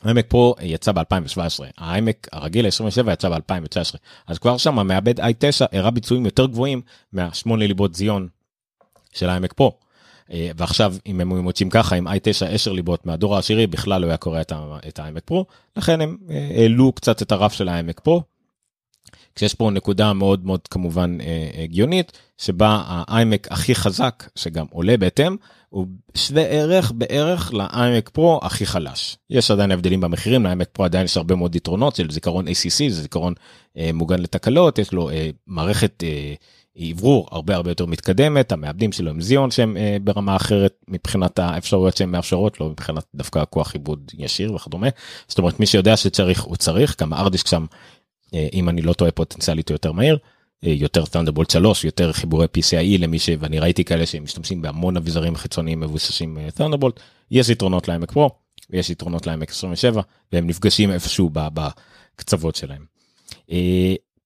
העמק 0.04 0.26
פרו 0.28 0.56
יצא 0.62 0.92
ב-2017 0.92 1.64
העמק 1.78 2.28
הרגיל 2.32 2.66
ה-27 2.66 3.12
יצא 3.12 3.30
ב-2019 3.30 3.98
אז 4.28 4.40
כבר 4.40 4.58
שם 4.58 4.80
המעבד 4.80 5.20
i9 5.20 5.66
הראה 5.72 5.92
ביצועים 5.92 6.26
יותר 6.26 6.46
גבוהים 6.46 6.82
מה-8 7.14 7.56
ליבות 7.56 7.96
זיון 7.96 8.28
של 9.14 9.30
העמק 9.30 9.54
פרו. 9.54 9.78
ועכשיו 10.30 10.96
אם 11.06 11.22
הם 11.22 11.38
מוצאים 11.38 11.70
ככה 11.70 11.96
עם 11.96 12.08
i9 12.08 12.46
10 12.50 12.72
ליבות 12.72 13.06
מהדור 13.06 13.36
העשירי 13.36 13.68
בכלל 13.68 14.02
לא 14.02 14.08
היה 14.08 14.18
קורא 14.18 14.42
את 14.88 15.00
העמק 15.00 15.24
פרו 15.26 15.46
לכן 15.78 16.02
הם 16.02 16.18
העלו 16.30 16.92
קצת 16.92 17.22
את 17.22 17.32
הרף 17.32 17.54
של 17.54 17.68
העמק 17.68 18.00
פרו. 18.00 18.22
כשיש 19.36 19.54
פה 19.54 19.70
נקודה 19.72 20.14
מאוד 20.14 20.46
מאוד 20.46 20.68
כמובן 20.68 21.18
הגיונית 21.64 22.12
שבה 22.38 22.84
האיימק 22.86 23.48
הכי 23.52 23.76
חזק 23.76 24.30
שגם 24.36 24.66
עולה 24.72 24.98
בהתאם 24.98 25.36
הוא 25.70 25.88
שווה 26.16 26.44
ערך 26.44 26.92
בערך 26.96 27.54
לאיימק 27.54 28.10
פרו 28.10 28.40
הכי 28.44 28.66
חלש. 28.66 29.18
יש 29.30 29.52
עדיין 29.52 29.72
הבדלים 29.72 30.02
במחירים 30.02 30.44
לאיימק 30.44 30.68
פרו 30.72 30.86
עדיין 30.86 31.06
יש 31.06 31.18
הרבה 31.18 31.36
מאוד 31.36 31.56
יתרונות 31.56 31.96
של 31.96 32.12
זיכרון 32.12 32.48
ACC 32.48 32.90
זה 32.90 33.02
זיכרון 33.02 33.34
אה, 33.78 33.90
מוגן 33.94 34.20
לתקלות 34.20 34.80
יש 34.80 34.92
לו 34.94 35.10
אה, 35.10 35.30
מערכת 35.48 36.04
אה, 36.04 36.34
אוורור 36.92 37.28
הרבה 37.32 37.56
הרבה 37.56 37.72
יותר 37.72 37.86
מתקדמת 37.86 38.52
המעבדים 38.52 38.92
שלו 38.92 39.10
עם 39.10 39.22
זיון 39.22 39.52
שהם 39.52 39.78
אה, 39.78 39.98
ברמה 40.04 40.36
אחרת 40.36 40.74
מבחינת 40.88 41.40
האפשרויות 41.40 41.98
שהן 41.98 42.10
מאפשרות 42.10 42.60
לא 42.60 42.70
מבחינת 42.70 43.04
דווקא 43.16 43.44
כוח 43.50 43.74
עיבוד 43.74 44.12
ישיר 44.18 44.54
וכדומה 44.54 44.88
זאת 45.28 45.38
אומרת 45.38 45.60
מי 45.60 45.66
שיודע 45.66 45.98
שצריך 45.98 46.44
הוא 46.44 46.56
צריך 46.56 47.02
גם 47.02 47.14
הארדיסק 47.14 47.48
שם 47.48 47.62
אה, 47.62 47.78
אם 48.54 48.70
אני 48.70 48.82
לא 48.82 48.94
טועה 48.94 49.12
פוטנציאלית 49.12 49.70
יותר 49.70 49.92
מהיר. 49.92 50.18
אה, 50.66 50.70
יותר 50.70 51.06
תנדבולט 51.06 51.50
3 51.50 51.86
יותר 51.86 52.14
חיבורי 52.14 52.46
PCIe 52.58 53.00
למי 53.00 53.20
ש... 53.20 53.30
ואני 53.40 53.60
ראיתי 53.60 53.84
כאלה 53.84 54.06
שמשתמשים 54.06 54.62
בהמון 54.62 54.98
אביזרים 54.98 55.36
חיצוניים 55.36 55.80
מבוססים 55.80 56.38
תנדבולט 56.56 57.00
יש 57.32 57.50
יתרונות 57.50 57.88
לעמק 57.88 58.12
פרו 58.12 58.30
ויש 58.70 58.90
יתרונות 58.90 59.28
לעמק 59.28 59.50
27 59.50 60.02
והם 60.34 60.48
נפגשים 60.48 60.92
איפשהו 60.92 61.30
בקצוות 61.34 62.56
שלהם. 62.56 62.86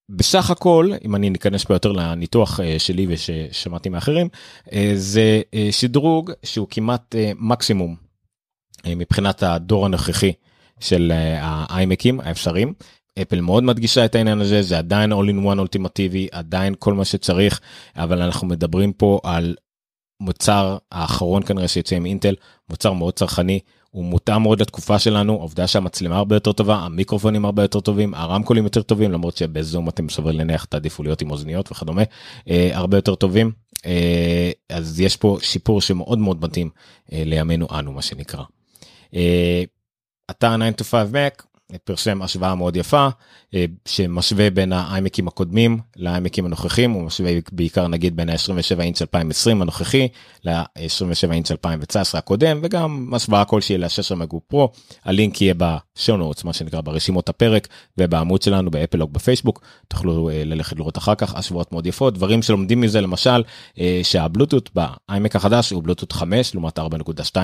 בסך 0.09 0.49
הכל 0.49 0.91
אם 1.05 1.15
אני 1.15 1.29
ניכנס 1.29 1.63
פה 1.63 1.73
יותר 1.73 1.91
לניתוח 1.91 2.59
שלי 2.77 3.05
וששמעתי 3.09 3.89
מאחרים 3.89 4.29
זה 4.95 5.41
שדרוג 5.71 6.31
שהוא 6.43 6.67
כמעט 6.69 7.15
מקסימום 7.35 7.95
מבחינת 8.87 9.43
הדור 9.43 9.85
הנוכחי 9.85 10.33
של 10.79 11.11
האיימקים 11.41 12.19
האפשריים 12.19 12.73
אפל 13.21 13.41
מאוד 13.41 13.63
מדגישה 13.63 14.05
את 14.05 14.15
העניין 14.15 14.41
הזה 14.41 14.61
זה 14.61 14.77
עדיין 14.77 15.13
all 15.13 15.15
in 15.15 15.45
one 15.45 15.59
אולטימטיבי 15.59 16.27
עדיין 16.31 16.75
כל 16.79 16.93
מה 16.93 17.05
שצריך 17.05 17.59
אבל 17.95 18.21
אנחנו 18.21 18.47
מדברים 18.47 18.93
פה 18.93 19.19
על 19.23 19.55
מוצר 20.19 20.77
האחרון 20.91 21.43
כנראה 21.43 21.67
שיצא 21.67 21.95
עם 21.95 22.05
אינטל 22.05 22.35
מוצר 22.69 22.93
מאוד 22.93 23.13
צרכני 23.13 23.59
הוא 23.91 24.05
מותאם 24.05 24.41
מאוד 24.41 24.61
לתקופה 24.61 24.99
שלנו 24.99 25.33
עובדה 25.33 25.67
שהמצלמה 25.67 26.17
הרבה 26.17 26.35
יותר 26.35 26.51
טובה 26.51 26.75
המיקרופונים 26.75 27.45
הרבה 27.45 27.61
יותר 27.63 27.79
טובים 27.79 28.13
הרמקולים 28.13 28.63
יותר 28.63 28.81
טובים 28.81 29.11
למרות 29.11 29.38
שבזום 29.38 29.89
אתם 29.89 30.09
סובר 30.09 30.31
להניח 30.31 30.65
תעדיפו 30.65 31.03
להיות 31.03 31.21
עם 31.21 31.31
אוזניות 31.31 31.71
וכדומה 31.71 32.03
אה, 32.49 32.69
הרבה 32.73 32.97
יותר 32.97 33.15
טובים 33.15 33.51
אה, 33.85 34.51
אז 34.69 34.99
יש 34.99 35.17
פה 35.17 35.38
שיפור 35.41 35.81
שמאוד 35.81 36.19
מאוד 36.19 36.41
מתאים 36.41 36.69
אה, 37.13 37.23
לימינו 37.25 37.67
אנו 37.79 37.91
מה 37.91 38.01
שנקרא. 38.01 38.43
אה, 39.13 39.63
אתר 40.31 40.55
9 40.57 40.83
to 40.83 40.83
5 40.83 41.07
Mac 41.13 41.43
פרסם 41.83 42.21
השוואה 42.21 42.55
מאוד 42.55 42.75
יפה 42.75 43.07
אה, 43.53 43.65
שמשווה 43.85 44.49
בין 44.49 44.73
האיימקים 44.73 45.27
הקודמים 45.27 45.79
לאיימקים 45.95 46.45
הנוכחים 46.45 46.91
הוא 46.91 47.03
משווה 47.03 47.31
בעיקר 47.51 47.88
נגיד 47.88 48.15
בין 48.15 48.29
ה-27 48.29 48.81
אינץ' 48.81 49.01
2020 49.01 49.61
הנוכחי 49.61 50.07
ל-27 50.43 51.31
אינץ' 51.31 51.51
2019 51.51 52.19
הקודם 52.19 52.59
וגם 52.63 53.11
השוואה 53.13 53.45
כלשהי 53.45 53.77
ל-16 53.77 54.15
מגו 54.15 54.39
פרו. 54.47 54.69
הלינק 55.05 55.41
יהיה 55.41 55.53
בשונוטס 55.57 56.43
מה 56.43 56.53
שנקרא 56.53 56.81
ברשימות 56.81 57.29
הפרק 57.29 57.67
ובעמוד 57.97 58.41
שלנו 58.41 58.71
באפלוג 58.71 59.13
בפייסבוק. 59.13 59.61
תוכלו 59.88 60.29
אה, 60.29 60.43
ללכת 60.45 60.77
לראות 60.77 60.97
אחר 60.97 61.15
כך 61.15 61.35
השוואות 61.35 61.71
מאוד 61.71 61.88
יפות. 61.88 62.13
דברים 62.13 62.41
שלומדים 62.41 62.81
מזה 62.81 63.01
למשל 63.01 63.43
אה, 63.79 63.99
שהבלוטות 64.03 64.69
באיימק 64.75 65.35
החדש 65.35 65.69
הוא 65.69 65.83
בלוטות 65.83 66.11
5 66.11 66.53
לעומת 66.53 66.79
4.2 66.79 67.38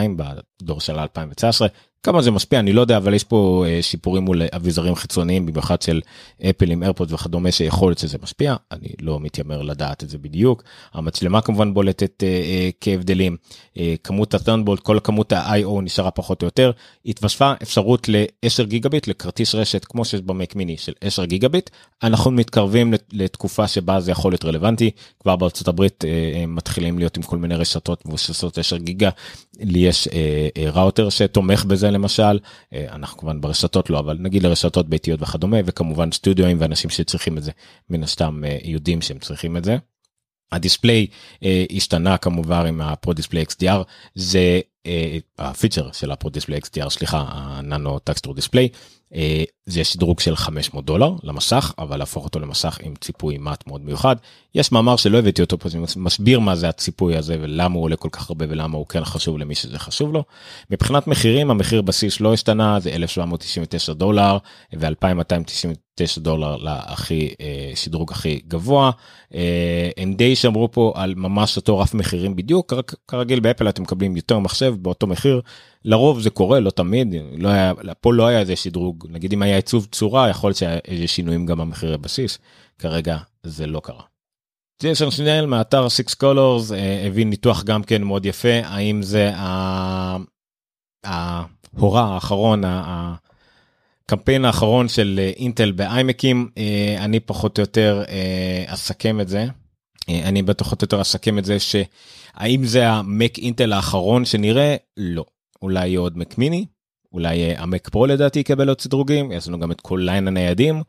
בדור 0.61 0.81
של 0.81 0.99
2019 0.99 1.67
כמה 2.05 2.21
זה 2.21 2.31
משפיע 2.31 2.59
אני 2.59 2.73
לא 2.73 2.81
יודע 2.81 2.97
אבל 2.97 3.13
יש 3.13 3.23
פה 3.23 3.65
אה, 3.67 3.81
שיפורים 3.81 4.23
מול 4.23 4.41
אביזרים 4.55 4.95
חיצוניים 4.95 5.45
במיוחד 5.45 5.81
של 5.81 6.01
אפל 6.49 6.71
עם 6.71 6.83
איירפוד 6.83 7.13
וכדומה 7.13 7.51
שיכול 7.51 7.89
להיות 7.89 7.99
שזה 7.99 8.17
משפיע. 8.23 8.55
אני 8.71 8.87
לא 9.01 9.19
מתיימר 9.19 9.61
לדעת 9.61 10.03
את 10.03 10.09
זה 10.09 10.17
בדיוק. 10.17 10.63
המצלמה 10.93 11.41
כמובן 11.41 11.73
בולטת 11.73 12.23
אה, 12.23 12.27
אה, 12.27 12.69
כהבדלים. 12.81 13.37
אה, 13.77 13.95
כמות 14.03 14.33
הטרנבולט 14.33 14.79
כל 14.79 14.99
כמות 15.03 15.33
ה-IO 15.33 15.81
נשארה 15.81 16.11
פחות 16.11 16.41
או 16.41 16.47
יותר. 16.47 16.71
התווספה 17.05 17.53
אפשרות 17.61 18.09
ל-10 18.09 18.63
גיגביט 18.63 19.07
לכרטיס 19.07 19.55
רשת 19.55 19.85
כמו 19.85 20.05
שיש 20.05 20.21
במק 20.21 20.55
מיני 20.55 20.77
של 20.77 20.93
10 21.01 21.25
גיגביט. 21.25 21.69
אנחנו 22.03 22.31
מתקרבים 22.31 22.93
לתקופה 23.13 23.67
שבה 23.67 23.99
זה 23.99 24.11
יכול 24.11 24.31
להיות 24.31 24.45
רלוונטי. 24.45 24.91
כבר 25.19 25.35
בארצות 25.35 25.67
הברית 25.67 26.05
אה, 26.05 26.45
מתחילים 26.47 26.99
להיות 26.99 27.17
עם 27.17 27.23
כל 27.23 27.37
מיני 27.37 27.55
רשתות 27.55 28.05
מבוססות 28.05 28.57
10 28.57 28.77
גיגה. 28.77 29.09
לי 29.59 29.79
יש 29.79 30.07
אה, 30.07 30.47
אה, 30.57 30.69
ראוטר 30.69 31.09
שתומך 31.09 31.65
בזה 31.65 31.91
למשל 31.95 32.39
אה, 32.73 32.85
אנחנו 32.91 33.17
כמובן 33.17 33.41
ברשתות 33.41 33.89
לא 33.89 33.99
אבל 33.99 34.17
נגיד 34.19 34.43
לרשתות 34.43 34.89
ביתיות 34.89 35.21
וכדומה 35.21 35.57
וכמובן 35.65 36.11
סטודיואים 36.11 36.57
ואנשים 36.59 36.89
שצריכים 36.89 37.37
את 37.37 37.43
זה 37.43 37.51
מן 37.89 38.03
הסתם 38.03 38.43
אה, 38.45 38.57
יודעים 38.63 39.01
שהם 39.01 39.19
צריכים 39.19 39.57
את 39.57 39.63
זה. 39.63 39.77
ה 40.51 40.58
display 40.58 41.07
אה, 41.43 41.65
השתנה 41.75 42.17
כמובן 42.17 42.65
עם 42.65 42.81
ה 42.81 42.89
Pro 42.89 43.13
Display 43.13 43.43
XDR 43.43 43.83
זה 44.15 44.59
אה, 44.85 45.17
הפיצ'ר 45.39 45.91
של 45.91 46.11
ה 46.11 46.16
Pro 46.16 46.29
Display 46.29 46.59
XDR 46.59 46.89
סליחה 46.89 47.25
ה 47.27 47.41
nano 47.41 47.99
texture 47.99 48.33
display 48.33 48.69
אה, 49.15 49.43
זה 49.65 49.83
שדרוג 49.83 50.19
של 50.19 50.35
500 50.35 50.85
דולר 50.85 51.11
למסך 51.23 51.73
אבל 51.77 51.99
להפוך 51.99 52.25
אותו 52.25 52.39
למסך 52.39 52.79
עם 52.83 52.93
ציפוי 52.95 53.37
מאט 53.37 53.67
מאוד 53.67 53.81
מיוחד 53.81 54.15
יש 54.55 54.71
מאמר 54.71 54.95
שלא 54.95 55.17
הבאתי 55.17 55.41
אותו 55.41 55.59
פה 55.59 55.69
מסביר 55.95 56.39
מה 56.39 56.55
זה 56.55 56.69
הציפוי 56.69 57.17
הזה 57.17 57.37
ולמה 57.41 57.75
הוא 57.75 57.83
עולה 57.83 57.95
כל 57.95 58.09
כך 58.11 58.29
הרבה 58.29 58.45
ולמה 58.49 58.77
הוא 58.77 58.87
כן 58.87 59.05
חשוב 59.05 59.37
למי 59.37 59.55
שזה 59.55 59.79
חשוב 59.79 60.13
לו. 60.13 60.23
מבחינת 60.71 61.07
מחירים 61.07 61.51
המחיר 61.51 61.81
בסיס 61.81 62.21
לא 62.21 62.33
השתנה 62.33 62.79
זה 62.79 62.89
1799 62.89 63.93
דולר 63.93 64.37
ו2299 64.73 66.19
דולר 66.19 66.57
להכי 66.57 67.33
אה, 67.41 67.71
שדרוג 67.75 68.11
הכי 68.11 68.41
גבוה 68.47 68.91
אה, 69.33 69.89
הם 69.97 70.13
די 70.13 70.35
שמרו 70.35 70.71
פה 70.71 70.93
על 70.95 71.13
ממש 71.15 71.57
אותו 71.57 71.79
רף 71.79 71.93
מחירים 71.93 72.35
בדיוק 72.35 72.73
כרגיל 73.07 73.39
באפל 73.39 73.69
אתם 73.69 73.83
מקבלים 73.83 74.15
יותר 74.15 74.39
מחשב 74.39 74.75
באותו 74.79 75.07
מחיר 75.07 75.41
לרוב 75.85 76.19
זה 76.19 76.29
קורה 76.29 76.59
לא 76.59 76.69
תמיד 76.69 77.15
לא 77.37 77.49
היה 77.49 77.73
פה 78.01 78.13
לא 78.13 78.27
היה 78.27 78.39
איזה 78.39 78.55
שדרוג 78.55 79.07
נגיד 79.09 79.33
אם 79.33 79.41
היה 79.41 79.55
עיצוב 79.55 79.87
צורה 79.91 80.29
יכול 80.29 80.53
להיות 80.61 80.83
שינויים 81.05 81.45
גם 81.45 81.57
במחירי 81.57 81.97
בסיס 81.97 82.37
כרגע 82.79 83.17
זה 83.43 83.67
לא 83.67 83.79
קרה. 83.79 84.14
ג'ייסון 84.81 85.11
סנל 85.11 85.45
מאתר 85.45 85.89
6 85.89 86.13
Colors 86.13 86.71
אה, 86.71 87.03
הביא 87.07 87.25
ניתוח 87.25 87.63
גם 87.63 87.83
כן 87.83 88.03
מאוד 88.03 88.25
יפה 88.25 88.59
האם 88.63 89.01
זה 89.01 89.31
ההורא 91.03 92.01
האחרון 92.01 92.63
הקמפיין 94.05 94.45
האחרון 94.45 94.87
של 94.87 95.19
אה, 95.23 95.31
אינטל 95.35 95.71
באיימקים 95.71 96.49
אה, 96.57 96.95
אני 96.99 97.19
פחות 97.19 97.57
או 97.57 97.61
יותר 97.61 98.03
אסכם 98.67 99.21
את 99.21 99.27
זה. 99.27 99.45
אני 100.09 100.43
פחות 100.57 100.81
או 100.81 100.85
יותר 100.85 101.01
אסכם 101.01 101.37
את 101.37 101.45
זה 101.45 101.57
שהאם 101.59 102.65
זה 102.65 102.89
המק 102.89 103.37
אינטל 103.37 103.73
האחרון 103.73 104.25
שנראה? 104.25 104.75
לא. 104.97 105.25
אולי 105.61 105.87
יהיה 105.87 105.99
עוד 105.99 106.17
מק 106.17 106.37
מיני 106.37 106.65
אולי 107.15 107.55
המק 107.55 107.89
פרו 107.89 108.05
לדעתי 108.05 108.39
יקבל 108.39 108.69
עוד 108.69 108.81
סדרוגים 108.81 109.31
יש 109.31 109.47
לנו 109.47 109.59
גם 109.59 109.71
את 109.71 109.81
כל 109.81 110.01
ליין 110.03 110.27
הניידים 110.27 110.83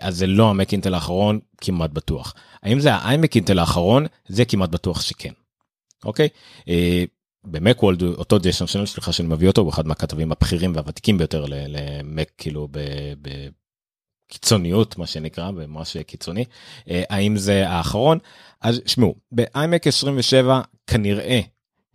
אז 0.00 0.16
זה 0.16 0.26
לא 0.26 0.50
המק 0.50 0.72
אינטל 0.72 0.94
האחרון 0.94 1.38
כמעט 1.60 1.90
בטוח. 1.90 2.34
האם 2.62 2.80
זה 2.80 2.94
האיימק 2.94 3.36
אינטל 3.36 3.58
האחרון? 3.58 4.06
זה 4.28 4.44
כמעט 4.44 4.70
בטוח 4.70 5.00
שכן. 5.00 5.32
אוקיי? 6.04 6.28
במק 7.44 7.82
וולד 7.82 8.02
אותו 8.02 8.38
ג'ייסון 8.38 8.66
שנל 8.66 8.86
סליחה 8.86 9.12
שאני 9.12 9.28
מביא 9.28 9.48
אותו 9.48 9.60
הוא 9.60 9.70
אחד 9.70 9.86
מהכתבים 9.86 10.32
הבכירים 10.32 10.72
והוותיקים 10.74 11.18
ביותר 11.18 11.44
למק 11.48 12.32
כאילו 12.38 12.68
בקיצוניות 14.30 14.98
מה 14.98 15.06
שנקרא 15.06 15.50
ממש 15.50 15.96
קיצוני. 15.96 16.44
האם 16.88 17.36
זה 17.36 17.68
האחרון? 17.68 18.18
אז 18.60 18.80
שמעו 18.86 19.14
באיימק 19.32 19.86
27 19.86 20.60
כנראה 20.86 21.40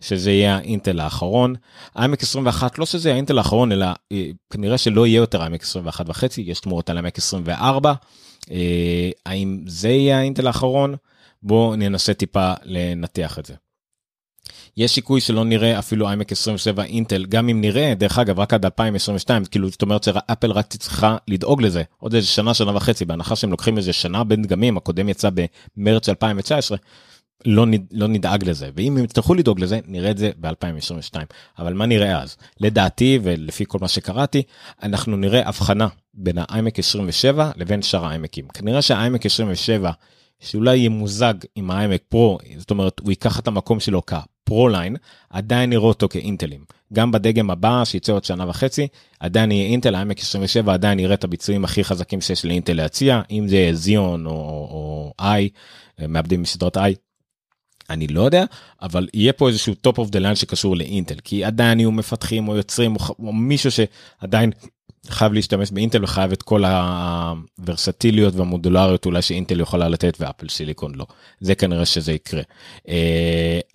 שזה 0.02 0.32
יהיה 0.32 0.56
האינטל 0.56 1.00
האחרון. 1.00 1.56
iMac 1.98 2.22
21 2.22 2.80
לא 2.80 2.86
שזה 2.86 3.14
האינטל 3.14 3.38
האחרון 3.38 3.72
אלא 3.72 3.86
אה, 4.12 4.30
כנראה 4.50 4.78
שלא 4.78 5.08
יהיה 5.08 5.18
יותר 5.18 5.48
iMac 5.48 5.62
21 5.62 6.06
וחצי 6.10 6.42
יש 6.42 6.60
תמורות 6.60 6.90
על 6.90 6.98
iMac 6.98 7.18
24. 7.18 7.94
אה, 8.52 9.10
האם 9.26 9.64
זה 9.68 9.90
יהיה 9.90 10.18
האינטל 10.20 10.48
האחרון? 10.48 10.96
בואו 11.44 11.76
ננסה 11.76 12.14
טיפה 12.14 12.54
לנתח 12.64 13.40
את 13.40 13.46
זה. 13.46 13.54
יש 14.78 14.92
סיכוי 14.92 15.22
שלא 15.22 15.46
נראה 15.46 15.80
אפילו 15.80 16.10
iMac 16.10 16.32
27 16.32 16.84
אינטל 16.84 17.26
גם 17.26 17.50
אם 17.50 17.62
נראה 17.62 17.94
דרך 17.98 18.20
אגב 18.20 18.40
רק 18.40 18.54
עד 18.54 18.66
2022 18.66 19.46
כאילו 19.46 19.70
זאת 19.70 19.82
אומרת 19.82 20.04
שאפל 20.04 20.52
רק 20.52 20.74
צריכה 20.74 21.18
לדאוג 21.28 21.62
לזה 21.62 21.84
עוד 21.98 22.16
איזה 22.16 22.28
שנה 22.28 22.54
שנה 22.54 22.76
וחצי 22.76 23.06
בהנחה 23.06 23.36
שהם 23.36 23.52
לוקחים 23.52 23.78
איזה 23.78 23.94
שנה 23.94 24.24
בין 24.24 24.42
דגמים 24.42 24.78
הקודם 24.78 25.10
יצא 25.10 25.30
במרץ 25.78 26.10
2019 26.10 26.78
לא, 27.46 27.66
נד, 27.66 27.86
לא 27.92 28.08
נדאג 28.08 28.50
לזה. 28.50 28.70
ואם 28.76 28.98
הם 28.98 29.04
יצטרכו 29.04 29.34
לדאוג 29.34 29.60
לזה 29.60 29.80
נראה 29.88 30.12
את 30.12 30.18
זה 30.18 30.32
ב-2022 30.40 31.16
אבל 31.60 31.74
מה 31.74 31.86
נראה 31.86 32.22
אז? 32.22 32.38
לדעתי 32.60 33.20
ולפי 33.24 33.64
כל 33.68 33.78
מה 33.82 33.88
שקראתי 33.88 34.44
אנחנו 34.84 35.18
נראה 35.18 35.48
הבחנה 35.48 35.88
בין 36.14 36.38
ה-iMac 36.38 36.78
27 36.78 37.52
לבין 37.56 37.82
שאר 37.82 38.06
ה-iMacים 38.06 38.52
כנראה 38.54 38.82
שה-iMac 38.82 39.26
27 39.26 39.92
שאולי 40.40 40.78
ימוזג 40.78 41.34
עם 41.56 41.72
ה-iMac 41.72 42.16
Pro 42.16 42.58
זאת 42.58 42.72
אומרת 42.72 43.00
הוא 43.00 43.12
ייקח 43.12 43.40
את 43.40 43.48
המקום 43.48 43.80
שלו 43.80 44.02
כפרו 44.06 44.70
ליין 44.70 44.96
עדיין 45.30 45.70
נראה 45.70 45.84
אותו 45.84 46.10
כאינטלים. 46.10 46.66
גם 46.94 47.12
בדגם 47.12 47.52
הבא 47.52 47.86
שיצא 47.86 48.12
עוד 48.12 48.24
שנה 48.24 48.50
וחצי 48.50 48.88
עדיין 49.20 49.52
יהיה 49.52 49.66
אינטל 49.66 49.96
ה-iMac 49.96 50.22
27 50.22 50.74
עדיין 50.74 51.00
יראה 51.00 51.14
את 51.14 51.24
הביצועים 51.24 51.64
הכי 51.64 51.84
חזקים 51.84 52.22
שיש 52.22 52.46
לאינטל 52.46 52.74
להציע 52.74 53.22
אם 53.32 53.48
זה 53.48 53.70
זיון 53.74 54.26
או, 54.26 55.14
i 55.22 55.50
מעבדים 56.08 56.42
מסדרות 56.42 56.78
i 56.78 57.09
אני 57.90 58.08
לא 58.08 58.22
יודע 58.22 58.46
אבל 58.82 59.08
יהיה 59.14 59.34
פה 59.34 59.48
איזשהו 59.48 59.74
top 59.88 59.96
of 59.96 60.10
the 60.12 60.20
line 60.20 60.36
שקשור 60.36 60.76
לאינטל 60.76 61.16
כי 61.24 61.44
עדיין 61.44 61.80
יהיו 61.80 61.92
מפתחים 61.92 62.48
או 62.48 62.56
יוצרים 62.56 62.96
או, 62.96 63.16
או 63.20 63.34
מישהו 63.34 63.72
שעדיין 63.72 64.52
חייב 65.08 65.34
להשתמש 65.34 65.72
באינטל 65.72 66.04
וחייב 66.04 66.32
את 66.32 66.44
כל 66.44 66.64
הוורסטיליות 66.66 68.36
והמודולריות 68.36 69.06
אולי 69.06 69.22
שאינטל 69.22 69.60
יכולה 69.60 69.90
לתת 69.90 70.18
ואפל 70.20 70.50
סיליקון 70.50 70.96
לא 70.96 71.06
זה 71.40 71.56
כנראה 71.56 71.86
שזה 71.86 72.14
יקרה. 72.14 72.42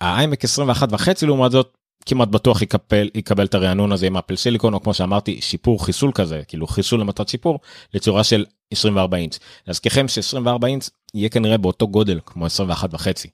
האיימק 0.01 0.43
21 0.43 0.87
וחצי 0.91 1.25
לעומת 1.25 1.51
זאת 1.51 1.77
כמעט 2.05 2.27
בטוח 2.27 2.61
יקבל 2.61 3.09
יקבל 3.15 3.45
את 3.45 3.55
הרענון 3.55 3.91
הזה 3.91 4.07
עם 4.07 4.17
Apple 4.17 4.35
Silicon 4.35 4.73
או 4.73 4.83
כמו 4.83 4.93
שאמרתי 4.93 5.41
שיפור 5.41 5.85
חיסול 5.85 6.11
כזה 6.11 6.41
כאילו 6.47 6.67
חיסול 6.67 6.99
למטרת 6.99 7.29
שיפור 7.29 7.59
לצורה 7.93 8.23
של 8.23 8.45
24 8.73 9.17
אינץ. 9.17 9.39
להזכירכם 9.67 10.05
ש24 10.05 10.65
אינץ 10.67 10.89
יהיה 11.13 11.29
כנראה 11.29 11.57
באותו 11.57 11.87
גודל 11.87 12.19
כמו 12.25 12.45
21 12.45 12.93
וחצי 12.93 13.27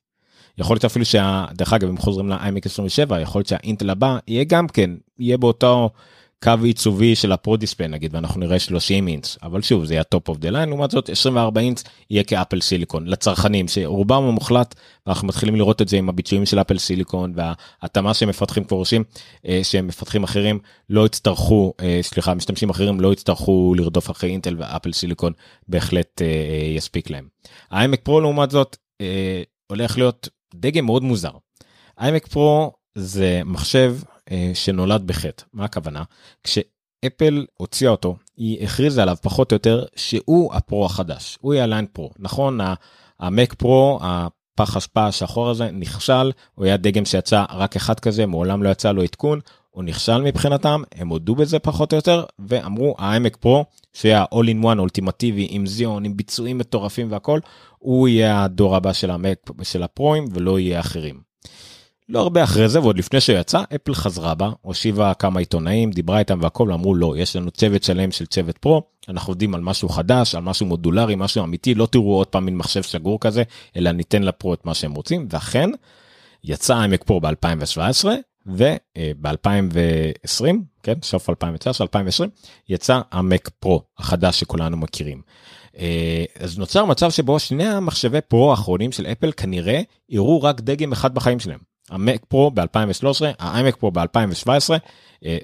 יכול 0.58 0.74
להיות 0.76 0.86
אפילו 0.86 1.06
שה... 1.06 1.46
דרך 1.54 1.74
אגב 1.74 1.90
אם 1.90 1.98
חוזרים 1.98 2.30
ל-iMac 2.30 2.66
27 2.66 3.22
יכול 3.22 3.40
להיות 3.40 3.48
שהאינטל 3.48 3.90
הבא 3.90 4.18
יהיה 4.28 4.44
גם 4.44 4.68
כן 4.68 4.90
יהיה 5.20 5.38
באותו 5.38 5.90
קו 6.44 6.52
עיצובי 6.64 7.16
של 7.16 7.32
ה 7.32 7.38
Pro 7.38 7.58
Display 7.58 7.90
נגיד 7.90 8.16
ואנחנו 8.16 8.40
נראה 8.40 8.60
30 8.60 9.08
אינץ 9.08 9.38
אבל 9.44 9.62
שוב 9.62 9.86
זה 9.86 9.94
יהיה 9.94 10.04
top 10.04 10.30
of 10.30 10.38
the 10.38 10.50
line 10.50 10.70
לעומת 10.70 10.92
זאת 10.92 11.10
24 11.10 11.62
אינץ 11.62 11.84
יהיה 12.10 12.24
כאפל 12.24 12.62
סיליקון 12.62 13.08
לצרכנים 13.08 13.68
שרובם 13.68 14.24
המוחלט 14.24 14.76
אנחנו 15.08 15.28
מתחילים 15.28 15.56
לראות 15.56 15.82
את 15.82 15.88
זה 15.88 15.98
עם 15.98 16.10
הביצועים 16.10 16.46
של 16.46 16.62
אפל 16.62 16.78
סיליקון 16.78 17.34
וההתאמה 17.36 18.14
שמפתחים 18.14 18.64
כבר 18.64 18.78
עושים 18.78 19.04
שמפתחים 19.64 20.24
אחרים 20.24 20.60
לא 20.90 21.06
יצטרכו 21.06 21.74
סליחה 22.02 22.34
משתמשים 22.34 22.70
אחרים 22.70 23.00
לא 23.00 23.14
יצטרכו 23.14 23.74
לרדוף 23.78 24.12
אחרי 24.12 24.30
אינטל 24.30 24.56
ואפל 24.60 24.92
סיליקון 24.92 25.34
בהחלט 25.68 26.22
יספיק 26.76 27.10
להם. 27.10 27.28
האיימק 27.72 28.00
פרו 28.04 28.22
לעומת 28.22 28.52
זאת 28.52 28.78
הולך 29.68 29.98
להיות 29.98 30.30
דגם 30.56 30.86
מאוד 30.86 31.04
מוזר. 31.04 31.32
איימק 32.00 32.28
פרו 32.28 32.72
זה 32.96 33.42
מחשב 33.46 33.96
אה, 34.32 34.52
שנולד 34.54 35.08
בחטא. 35.08 35.44
מה 35.54 35.66
הכוונה? 35.66 36.04
כשאפל 36.44 37.46
הוציאה 37.58 37.92
אותו 37.92 38.16
היא 38.38 38.64
הכריזה 38.64 39.02
עליו 39.02 39.16
פחות 39.22 39.52
או 39.52 39.56
יותר 39.56 39.86
שהוא 39.96 40.54
הפרו 40.54 40.86
החדש. 40.86 41.38
הוא 41.42 41.54
יהיה 41.54 41.64
הליין 41.64 41.86
פרו 41.94 42.12
נכון? 42.20 42.60
המק 43.20 43.54
פרו 43.54 44.00
הפח 44.02 44.78
אשפה 44.78 45.08
השחור 45.08 45.50
הזה 45.50 45.72
נכשל 45.72 46.32
הוא 46.56 46.66
היה 46.66 46.78
דגם 46.78 47.06
שיצא 47.06 47.46
רק 47.50 47.76
אחד 47.76 48.00
כזה 48.00 48.26
מעולם 48.26 48.64
לא 48.64 48.70
יצא 48.70 48.92
לו 48.92 49.02
עדכון 49.02 49.40
הוא 49.72 49.84
נכשל 49.84 50.22
מבחינתם 50.22 50.82
הם 50.96 51.08
הודו 51.08 51.36
בזה 51.36 51.60
פחות 51.60 51.94
או 51.94 51.96
יותר 51.96 52.24
ואמרו 52.40 52.96
העמק 52.98 53.38
פרו 53.38 53.66
שהיה 53.94 54.26
all 54.34 54.48
in 54.48 54.64
one 54.64 54.80
אולטימטיבי 54.80 55.48
עם 55.50 55.66
זיון 55.66 56.06
עם 56.06 56.18
ביצועים 56.18 56.58
מטורפים 56.58 57.12
והכל 57.12 57.40
הוא 57.80 58.08
יהיה 58.08 58.44
הדור 58.44 58.76
הבא 58.76 58.94
של 58.94 59.12
המק 59.12 59.52
של 59.64 59.84
הפרוים 59.84 60.26
ולא 60.34 60.60
יהיה 60.60 60.80
אחרים. 60.80 61.32
לא 62.10 62.20
הרבה 62.20 62.44
אחרי 62.44 62.70
זה 62.70 62.80
ועוד 62.80 62.98
לפני 62.98 63.22
שיצא 63.22 63.64
אפל 63.76 63.94
חזרה 63.94 64.36
בה 64.36 64.50
הושיבה 64.62 65.14
כמה 65.14 65.40
עיתונאים 65.40 65.92
דיברה 65.92 66.20
איתם 66.20 66.40
והכל 66.42 66.72
אמרו 66.72 66.96
לא 66.96 67.14
יש 67.18 67.36
לנו 67.36 67.52
צוות 67.52 67.84
שלם 67.84 68.12
של 68.12 68.26
צוות 68.26 68.58
פרו 68.58 68.82
אנחנו 69.10 69.32
עובדים 69.32 69.56
על 69.56 69.62
משהו 69.62 69.90
חדש 69.90 70.36
על 70.36 70.42
משהו 70.42 70.66
מודולרי 70.66 71.16
משהו 71.16 71.44
אמיתי 71.44 71.76
לא 71.76 71.86
תראו 71.86 72.18
עוד 72.18 72.28
פעם 72.28 72.46
מין 72.46 72.58
מחשב 72.58 72.82
סגור 72.82 73.20
כזה 73.20 73.44
אלא 73.76 73.92
ניתן 73.92 74.24
לפרו 74.24 74.54
את 74.54 74.66
מה 74.66 74.74
שהם 74.74 74.94
רוצים 74.94 75.28
ואכן 75.30 75.70
יצא 76.44 76.76
עמק 76.76 77.04
פרו 77.04 77.22
ב2017 77.22 78.06
וב2020 78.48 80.46
כן 80.84 80.94
סוף 81.04 81.30
2019 81.30 81.86
2020 81.86 82.30
יצא 82.70 83.02
המק 83.12 83.50
פרו 83.60 83.82
החדש 83.98 84.40
שכולנו 84.40 84.78
מכירים. 84.78 85.22
אה, 85.78 86.26
אז 86.40 86.58
נוצר 86.58 86.86
מצב 86.86 87.12
שבו 87.12 87.40
שני 87.40 87.68
המחשבי 87.68 88.22
פרו 88.22 88.52
האחרונים 88.52 88.92
של 88.92 89.06
אפל 89.06 89.32
כנראה 89.32 89.82
יראו 90.10 90.44
רק 90.44 90.62
דגם 90.62 90.92
אחד 90.92 91.14
בחיים 91.14 91.40
שלהם. 91.40 91.60
המק 91.90 92.26
פרו 92.26 92.52
ב-2013, 92.52 93.26
האיימק 93.40 93.76
פרו 93.76 93.92
ב-2017, 93.92 94.70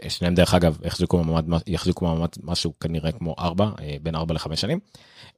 שניהם 0.09 0.35
דרך 0.35 0.53
אגב 0.53 0.77
יחזיקו 0.85 1.23
מעמד, 1.23 1.61
יחזיקו 1.67 2.05
מעמד 2.05 2.29
משהו 2.43 2.73
כנראה 2.79 3.11
כמו 3.11 3.35
4, 3.39 3.69
אה, 3.81 3.95
בין 4.01 4.15
4 4.15 4.33
ל-5 4.33 4.55
שנים, 4.55 4.79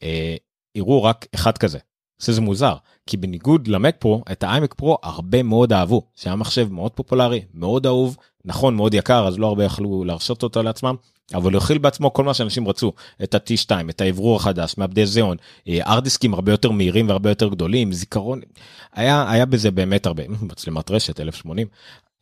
אה, 0.04 0.36
יראו 0.76 1.04
רק 1.04 1.26
אחד 1.36 1.58
כזה. 1.58 1.80
שזה 2.20 2.42
מוזר, 2.42 2.76
כי 3.06 3.18
בניגוד 3.18 3.68
למק 3.68 3.96
פרו, 4.00 4.24
את 4.32 4.44
האיימק 4.44 4.74
פרו 4.74 4.98
הרבה 5.04 5.44
מאוד 5.44 5.74
אהבו, 5.74 6.02
שהיה 6.16 6.36
מחשב 6.36 6.72
מאוד 6.72 6.92
פופולרי, 6.92 7.42
מאוד 7.54 7.86
אהוב, 7.86 8.18
נכון 8.46 8.76
מאוד 8.76 8.94
יקר 8.94 9.28
אז 9.28 9.40
לא 9.40 9.48
הרבה 9.48 9.64
יכלו 9.64 10.04
להרשות 10.04 10.44
אותו 10.44 10.64
לעצמם, 10.64 10.96
אבל 11.34 11.54
הוא 11.54 11.62
הכיל 11.62 11.78
בעצמו 11.78 12.14
כל 12.14 12.24
מה 12.24 12.34
שאנשים 12.34 12.68
רצו. 12.68 12.94
את 13.24 13.36
ה-T2 13.36 13.72
את 13.90 14.02
האוורור 14.02 14.36
החדש 14.36 14.76
מעבדי 14.78 15.06
זיון 15.06 15.38
ארדיסקים 15.70 16.34
הרבה 16.34 16.52
יותר 16.52 16.72
מהירים 16.72 17.10
והרבה 17.10 17.30
יותר 17.30 17.50
גדולים 17.50 17.94
זיכרון 17.94 18.40
היה 18.94 19.32
היה 19.32 19.46
בזה 19.46 19.72
באמת 19.72 20.06
הרבה 20.06 20.24
מצלמת 20.52 20.92
רשת 20.92 21.20
1080 21.20 21.68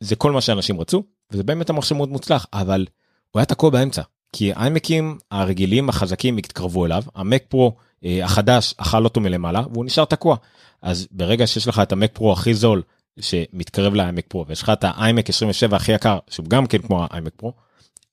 זה 0.00 0.16
כל 0.16 0.32
מה 0.32 0.40
שאנשים 0.40 0.80
רצו 0.80 1.02
וזה 1.32 1.42
באמת 1.42 1.70
המחשב 1.70 1.94
מאוד 1.94 2.08
מוצלח 2.08 2.46
אבל 2.52 2.86
הוא 3.30 3.40
היה 3.40 3.46
תקוע 3.46 3.70
באמצע 3.70 4.02
כי 4.32 4.52
האיימקים 4.52 5.18
הרגילים 5.30 5.88
החזקים 5.88 6.36
התקרבו 6.36 6.86
אליו 6.86 7.02
המק 7.14 7.44
פרו 7.48 7.76
החדש 8.04 8.74
אכל 8.76 9.04
אותו 9.04 9.20
מלמעלה 9.20 9.62
והוא 9.72 9.84
נשאר 9.84 10.04
תקוע 10.04 10.36
אז 10.82 11.08
ברגע 11.10 11.46
שיש 11.46 11.68
לך 11.68 11.78
את 11.78 11.92
המק 11.92 12.10
פרו 12.12 12.32
הכי 12.32 12.54
זול 12.54 12.82
שמתקרב 13.20 13.94
לאיימק 13.94 14.24
פרו 14.28 14.46
ויש 14.46 14.62
לך 14.62 14.70
את 14.70 14.84
האיימק 14.84 15.28
27 15.28 15.76
הכי 15.76 15.92
יקר 15.92 16.18
שהוא 16.30 16.46
גם 16.46 16.66
כן 16.66 16.78
כמו 16.78 17.06
האיימק 17.10 17.32
פרו. 17.36 17.52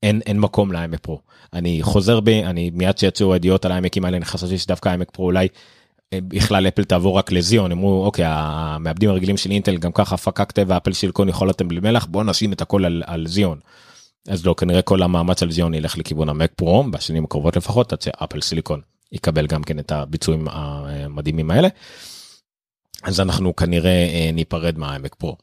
אין 0.03 0.21
אין 0.25 0.39
מקום 0.39 0.71
לאיימק 0.71 0.99
פרו 0.99 1.19
אני 1.53 1.79
חוזר 1.83 2.19
בי 2.19 2.43
אני 2.43 2.69
מיד 2.73 2.97
שיצאו 2.97 3.33
הידיעות 3.33 3.65
על 3.65 3.71
האיימקים 3.71 4.05
האלה 4.05 4.17
אני 4.17 4.25
חשבתי 4.25 4.57
שדווקא 4.57 4.89
האיימק 4.89 5.11
פרו 5.11 5.25
אולי 5.25 5.47
אה, 6.13 6.19
בכלל 6.21 6.67
אפל 6.67 6.83
תעבור 6.83 7.17
רק 7.17 7.31
לזיון 7.31 7.71
אמרו 7.71 8.05
אוקיי 8.05 8.25
המעבדים 8.27 9.09
הרגילים 9.09 9.37
של 9.37 9.51
אינטל 9.51 9.77
גם 9.77 9.91
ככה 9.91 10.15
הפקה 10.15 10.45
כתב 10.45 10.71
אפל 10.71 10.93
שילקון 10.93 11.29
יכול 11.29 11.50
לתת 11.50 11.61
בלי 11.61 11.79
מלח 11.79 12.05
בוא 12.05 12.24
נשים 12.24 12.53
את 12.53 12.61
הכל 12.61 12.85
על, 12.85 13.03
על 13.05 13.27
זיון. 13.27 13.59
אז 14.27 14.45
לא 14.45 14.55
כנראה 14.57 14.81
כל 14.81 15.03
המאמץ 15.03 15.43
על 15.43 15.51
זיון 15.51 15.74
ילך 15.74 15.98
לכיוון 15.98 16.29
המק 16.29 16.51
פרו 16.55 16.83
בשנים 16.83 17.24
הקרובות 17.24 17.57
לפחות 17.57 17.93
עד 17.93 18.01
שאפל 18.01 18.41
סיליקון 18.41 18.81
יקבל 19.11 19.48
גם 19.48 19.63
כן 19.63 19.79
את 19.79 19.91
הביצועים 19.91 20.48
המדהימים 20.50 21.51
האלה. 21.51 21.68
אז 23.03 23.20
אנחנו 23.20 23.55
כנראה 23.55 23.89
אה, 23.89 24.29
ניפרד 24.33 24.77
מהעמק 24.77 25.15
פרו 25.15 25.37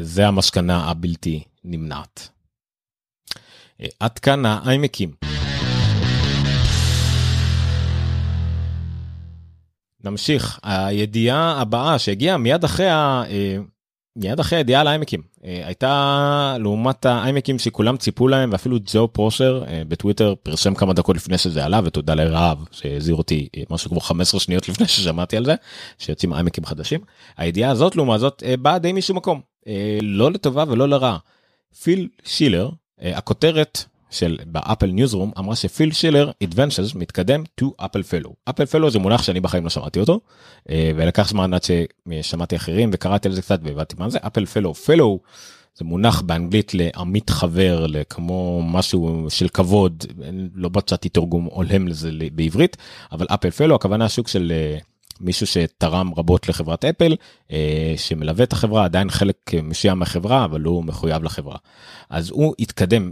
זה 0.00 0.26
המסקנה 0.26 0.90
הבלתי 0.90 1.42
נמנעת. 1.64 2.28
אה, 3.80 3.86
עד 4.00 4.18
כאן 4.18 4.46
האיימקים. 4.46 5.14
נמשיך 10.04 10.58
הידיעה 10.62 11.60
הבאה 11.60 11.98
שהגיעה 11.98 12.36
מיד 12.36 12.64
אחרי 12.64 12.88
ה... 12.88 13.22
אה, 13.30 13.56
מיד 14.16 14.40
אחרי 14.40 14.58
הידיעה 14.58 14.80
על 14.80 14.86
האיימקים 14.86 15.22
הייתה 15.42 16.56
לעומת 16.58 17.06
האיימקים 17.06 17.58
שכולם 17.58 17.96
ציפו 17.96 18.28
להם 18.28 18.50
ואפילו 18.52 18.78
ג'ון 18.92 19.08
פרוסר 19.08 19.64
בטוויטר 19.88 20.34
פרסם 20.42 20.74
כמה 20.74 20.92
דקות 20.92 21.16
לפני 21.16 21.38
שזה 21.38 21.64
עלה 21.64 21.80
ותודה 21.84 22.14
לרהב 22.14 22.58
שהזהיר 22.70 23.16
אותי 23.16 23.48
משהו 23.70 23.90
כמו 23.90 24.00
15 24.00 24.40
שניות 24.40 24.68
לפני 24.68 24.88
ששמעתי 24.88 25.36
על 25.36 25.44
זה 25.44 25.54
שיוצאים 25.98 26.32
איימקים 26.32 26.64
חדשים 26.64 27.00
הידיעה 27.36 27.70
הזאת 27.70 27.96
לעומת 27.96 28.20
זאת 28.20 28.42
באה 28.62 28.78
די 28.78 28.92
משום 28.92 29.16
מקום 29.16 29.40
לא 30.02 30.30
לטובה 30.30 30.64
ולא 30.68 30.88
לרעה. 30.88 31.18
פיל 31.82 32.08
שילר 32.24 32.70
הכותרת 33.00 33.84
של 34.14 34.38
באפל 34.46 34.86
Newsroom 34.86 35.30
אמרה 35.38 35.56
שפיל 35.56 35.92
שילר 35.92 36.30
advances 36.44 36.98
מתקדם 36.98 37.42
to 37.60 37.64
Apple 37.76 38.02
Fellow 38.02 38.34
Apple 38.50 38.66
Fellow 38.66 38.90
זה 38.90 38.98
מונח 38.98 39.22
שאני 39.22 39.40
בחיים 39.40 39.64
לא 39.64 39.70
שמעתי 39.70 40.00
אותו 40.00 40.20
ולקח 40.68 41.28
זמן 41.28 41.54
עד 41.54 41.60
ששמעתי 41.62 42.56
אחרים 42.56 42.90
וקראתי 42.92 43.28
על 43.28 43.34
זה 43.34 43.42
קצת 43.42 43.60
והבנתי 43.62 43.94
מה 43.98 44.10
זה. 44.10 44.18
אפל 44.26 44.46
פלו 44.46 44.74
פלו 44.74 45.20
זה 45.74 45.84
מונח 45.84 46.20
באנגלית 46.20 46.74
לעמית 46.74 47.30
חבר 47.30 47.86
לכמו 47.86 48.62
משהו 48.64 49.26
של 49.28 49.48
כבוד 49.48 50.04
לא 50.54 50.70
מצאתי 50.76 51.08
תרגום 51.08 51.44
הולם 51.44 51.88
לזה 51.88 52.10
בעברית 52.32 52.76
אבל 53.12 53.26
אפל 53.30 53.50
פלו 53.50 53.74
הכוונה 53.74 54.08
שוק 54.08 54.28
של 54.28 54.52
מישהו 55.20 55.46
שתרם 55.46 56.12
רבות 56.16 56.48
לחברת 56.48 56.84
אפל 56.84 57.16
שמלווה 57.96 58.44
את 58.44 58.52
החברה 58.52 58.84
עדיין 58.84 59.10
חלק 59.10 59.36
מסוים 59.62 59.98
מהחברה 59.98 60.44
אבל 60.44 60.62
הוא 60.62 60.84
מחויב 60.84 61.22
לחברה. 61.22 61.56
אז 62.10 62.30
הוא 62.30 62.54
התקדם 62.58 63.10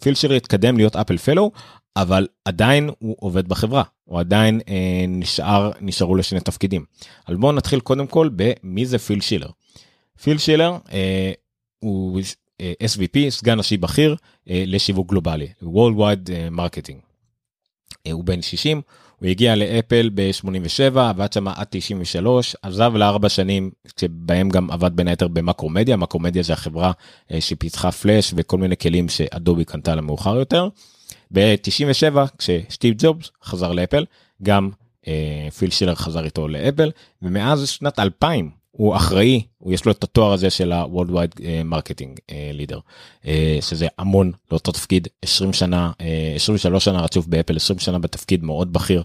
פילשר 0.00 0.32
יתקדם 0.32 0.76
להיות 0.76 0.96
אפל 0.96 1.16
פלו 1.16 1.50
אבל 1.96 2.26
עדיין 2.44 2.90
הוא 2.98 3.16
עובד 3.20 3.48
בחברה 3.48 3.82
הוא 4.04 4.20
עדיין 4.20 4.60
אה, 4.68 5.04
נשאר 5.08 5.70
נשארו 5.80 6.16
לשני 6.16 6.40
תפקידים. 6.40 6.84
אז 7.26 7.36
בואו 7.36 7.52
נתחיל 7.52 7.80
קודם 7.80 8.06
כל 8.06 8.28
במי 8.36 8.86
זה 8.86 8.98
פיל 8.98 9.20
שילר. 9.20 9.48
פיל 10.22 10.38
שילר 10.38 10.76
אה, 10.92 11.32
הוא 11.78 12.20
אה, 12.60 12.72
SVP 12.84 13.30
סגן 13.30 13.58
ראשי 13.58 13.76
בכיר 13.76 14.16
אה, 14.50 14.64
לשיווק 14.66 15.08
גלובלי 15.08 15.48
Worldwide 15.62 16.30
marketing. 16.50 17.00
אה, 18.06 18.12
הוא 18.12 18.24
בן 18.24 18.42
60 18.42 18.82
הוא 19.20 19.28
הגיע 19.28 19.56
לאפל 19.56 20.10
ב-87 20.14 20.98
עבד 21.00 21.32
שם 21.32 21.48
עד 21.48 21.66
93 21.70 22.56
עזב 22.62 22.92
לארבע 22.96 23.28
שנים 23.28 23.70
שבהם 24.00 24.48
גם 24.48 24.70
עבד 24.70 24.96
בין 24.96 25.08
היתר 25.08 25.28
במקרומדיה 25.28 25.96
מקרומדיה 25.96 26.42
זה 26.42 26.52
החברה 26.52 26.92
אה, 27.32 27.40
שפיתחה 27.40 27.92
פלאש 27.92 28.34
וכל 28.36 28.58
מיני 28.58 28.76
כלים 28.76 29.08
שאדובי 29.08 29.64
קנתה 29.64 29.94
למאוחר 29.94 30.36
יותר. 30.36 30.68
ב-97 31.30 32.16
כשסטיב 32.38 32.94
ג'ובס 32.98 33.30
חזר 33.44 33.72
לאפל 33.72 34.04
גם 34.42 34.70
אה, 35.08 35.48
פיל 35.58 35.70
שילר 35.70 35.94
חזר 35.94 36.24
איתו 36.24 36.48
לאפל 36.48 36.90
ומאז 37.22 37.68
שנת 37.68 37.98
2000 37.98 38.59
הוא 38.70 38.96
אחראי, 38.96 39.42
הוא 39.58 39.72
יש 39.72 39.84
לו 39.84 39.92
את 39.92 40.04
התואר 40.04 40.32
הזה 40.32 40.50
של 40.50 40.72
ה-Worldwide 40.72 41.40
Marketing 41.72 42.20
Leader, 42.30 42.78
שזה 43.60 43.86
המון 43.98 44.32
לאותו 44.50 44.72
תפקיד, 44.72 45.08
20 45.22 45.52
שנה, 45.52 45.90
23 46.34 46.84
שנה 46.84 47.00
רצוף 47.00 47.26
באפל, 47.26 47.56
20 47.56 47.78
שנה 47.78 47.98
בתפקיד 47.98 48.44
מאוד 48.44 48.72
בכיר, 48.72 49.02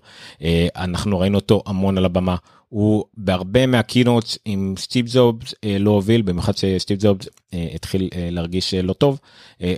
אנחנו 0.76 1.20
ראינו 1.20 1.38
אותו 1.38 1.64
המון 1.66 1.98
על 1.98 2.06
הבמה, 2.06 2.36
הוא 2.70 3.04
בהרבה 3.18 3.66
מהקינוט 3.66 4.38
עם 4.46 4.76
סטיב 4.78 5.08
זובס 5.08 5.54
לא 5.80 5.92
הוביל, 5.92 6.22
במיוחד 6.22 6.58
שסטיב 6.58 7.00
ג'ובס 7.00 7.28
התחיל 7.76 8.10
להרגיש 8.32 8.74
לא 8.74 8.94
טוב, 8.94 9.20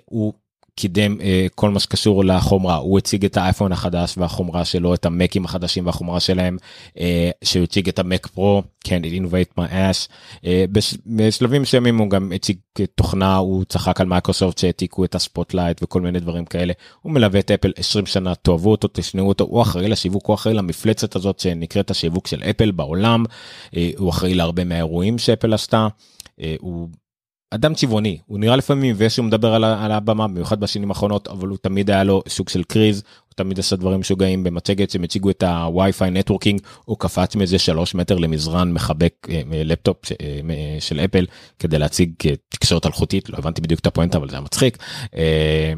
הוא 0.05 0.33
קידם 0.77 1.17
אה, 1.19 1.23
כל 1.55 1.69
מה 1.69 1.79
שקשור 1.79 2.25
לחומרה. 2.25 2.75
הוא 2.75 2.97
הציג 2.97 3.25
את 3.25 3.37
האייפון 3.37 3.71
החדש 3.71 4.17
והחומרה 4.17 4.65
שלו 4.65 4.93
את 4.93 5.05
המקים 5.05 5.45
החדשים 5.45 5.85
והחומרה 5.85 6.19
שלהם 6.19 6.57
אה, 6.95 6.99
שהוא 7.43 7.63
הציג 7.63 7.89
את 7.89 7.99
המק 7.99 8.27
פרו 8.27 8.63
כן 8.83 9.01
it 9.03 9.21
innovate 9.21 9.59
my 9.61 9.71
ass. 9.71 10.07
uh, 10.35 10.45
בש, 10.71 10.97
בשלבים 11.05 11.61
מסוימים 11.61 11.97
הוא 11.97 12.09
גם 12.09 12.31
הציג 12.35 12.57
תוכנה 12.95 13.35
הוא 13.35 13.63
צחק 13.63 14.01
על 14.01 14.07
מייקרוסופט 14.07 14.57
שהעתיקו 14.57 15.05
את 15.05 15.15
הספוטלייט 15.15 15.83
וכל 15.83 16.01
מיני 16.01 16.19
דברים 16.19 16.45
כאלה. 16.45 16.73
הוא 17.01 17.11
מלווה 17.11 17.39
את 17.39 17.51
אפל 17.51 17.71
20 17.75 18.05
שנה 18.05 18.35
תאהבו 18.35 18.71
אותו 18.71 18.87
תשנאו 18.93 19.27
אותו. 19.27 19.43
הוא 19.43 19.61
אחראי 19.61 19.87
לשיווק 19.87 20.25
הוא 20.25 20.33
אחראי 20.33 20.55
למפלצת 20.55 21.15
הזאת 21.15 21.39
שנקראת 21.39 21.91
השיווק 21.91 22.27
של 22.27 22.43
אפל 22.43 22.71
בעולם. 22.71 23.23
אה, 23.25 23.77
הוא 23.97 24.09
אחראי 24.09 24.33
להרבה 24.33 24.63
מהאירועים 24.63 25.17
שאפל 25.17 25.53
עשתה. 25.53 25.87
אה, 26.39 26.43
הוא 26.59 26.89
אדם 27.51 27.73
צבעוני 27.73 28.17
הוא 28.25 28.39
נראה 28.39 28.55
לפעמים 28.55 28.95
מבאס 28.95 29.13
שהוא 29.13 29.25
מדבר 29.25 29.53
על, 29.53 29.63
על 29.63 29.91
הבמה 29.91 30.27
במיוחד 30.27 30.59
בשנים 30.59 30.89
האחרונות 30.89 31.27
אבל 31.27 31.47
הוא 31.47 31.57
תמיד 31.61 31.89
היה 31.89 32.03
לו 32.03 32.21
סוג 32.27 32.49
של 32.49 32.63
קריז 32.63 33.03
הוא 33.27 33.33
תמיד 33.35 33.59
עשה 33.59 33.75
דברים 33.75 33.99
משוגעים 33.99 34.43
במצגת 34.43 34.89
שהם 34.89 35.03
הציגו 35.03 35.29
את 35.29 35.43
ה 35.43 35.55
Wi-Fi 35.55 36.11
networking 36.11 36.61
הוא 36.85 36.97
קפץ 36.99 37.35
מאיזה 37.35 37.59
שלוש 37.59 37.95
מטר 37.95 38.17
למזרן 38.17 38.73
מחבק 38.73 39.27
אה, 39.29 39.41
לפטופ 39.51 40.05
ש, 40.05 40.11
אה, 40.11 40.77
של 40.79 40.99
אפל 40.99 41.25
כדי 41.59 41.79
להציג 41.79 42.13
אה, 42.25 42.33
תקשורת 42.49 42.85
אלחוטית 42.85 43.29
לא 43.29 43.37
הבנתי 43.37 43.61
בדיוק 43.61 43.79
את 43.79 43.87
הפואנטה 43.87 44.17
אבל 44.17 44.29
זה 44.29 44.35
היה 44.35 44.41
מצחיק. 44.41 44.77
אה, 45.15 45.73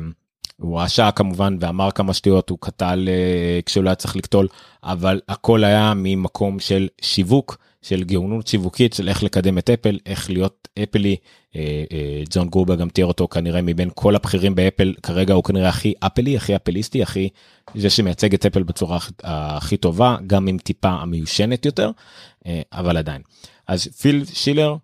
הוא 0.57 0.81
רשע 0.81 1.11
כמובן 1.11 1.57
ואמר 1.59 1.91
כמה 1.91 2.13
שטויות 2.13 2.49
הוא 2.49 2.57
קטל 2.61 3.09
אה, 3.11 3.59
כשהוא 3.65 3.83
לא 3.83 3.89
היה 3.89 3.95
צריך 3.95 4.15
לקטול 4.15 4.47
אבל 4.83 5.21
הכל 5.29 5.63
היה 5.63 5.93
ממקום 5.95 6.59
של 6.59 6.87
שיווק. 7.01 7.57
של 7.81 8.03
גאונות 8.03 8.47
שיווקית 8.47 8.93
של 8.93 9.09
איך 9.09 9.23
לקדם 9.23 9.57
את 9.57 9.69
אפל 9.69 9.99
איך 10.05 10.29
להיות 10.29 10.67
אפלי 10.83 11.15
אה, 11.55 11.83
אה, 11.91 12.23
ג'ון 12.29 12.49
גרובר 12.49 12.75
גם 12.75 12.89
תיאר 12.89 13.07
אותו 13.07 13.27
כנראה 13.27 13.61
מבין 13.61 13.89
כל 13.95 14.15
הבכירים 14.15 14.55
באפל 14.55 14.93
כרגע 15.03 15.33
הוא 15.33 15.43
כנראה 15.43 15.69
הכי 15.69 15.93
אפלי 15.99 16.37
הכי 16.37 16.55
אפליסטי 16.55 17.03
הכי 17.03 17.29
זה 17.75 17.89
שמייצג 17.89 18.33
את 18.33 18.45
אפל 18.45 18.63
בצורה 18.63 18.99
הכי 19.23 19.77
טובה 19.77 20.17
גם 20.27 20.47
עם 20.47 20.57
טיפה 20.57 20.89
המיושנת 20.89 21.65
יותר 21.65 21.91
אה, 22.45 22.61
אבל 22.73 22.97
עדיין. 22.97 23.21
אז 23.67 23.87
פיל 23.87 24.25
שילר 24.25 24.75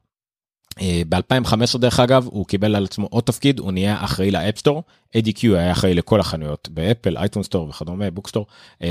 ב-2015 1.10 1.78
דרך 1.78 2.00
אגב 2.00 2.28
הוא 2.32 2.46
קיבל 2.46 2.76
על 2.76 2.86
עצמו 2.86 3.08
עוד 3.12 3.24
תפקיד 3.24 3.60
הוא 3.60 3.72
נהיה 3.72 4.04
אחראי 4.04 4.32
לאפסטור 4.32 4.84
ADQ 5.18 5.44
היה 5.44 5.72
אחראי 5.72 5.94
לכל 5.94 6.20
החנויות 6.20 6.70
באפל 6.72 7.18
iTunes 7.18 7.44
Store 7.44 7.70
וכדומה 7.70 8.12
Book 8.12 8.25
Store. 8.25 8.46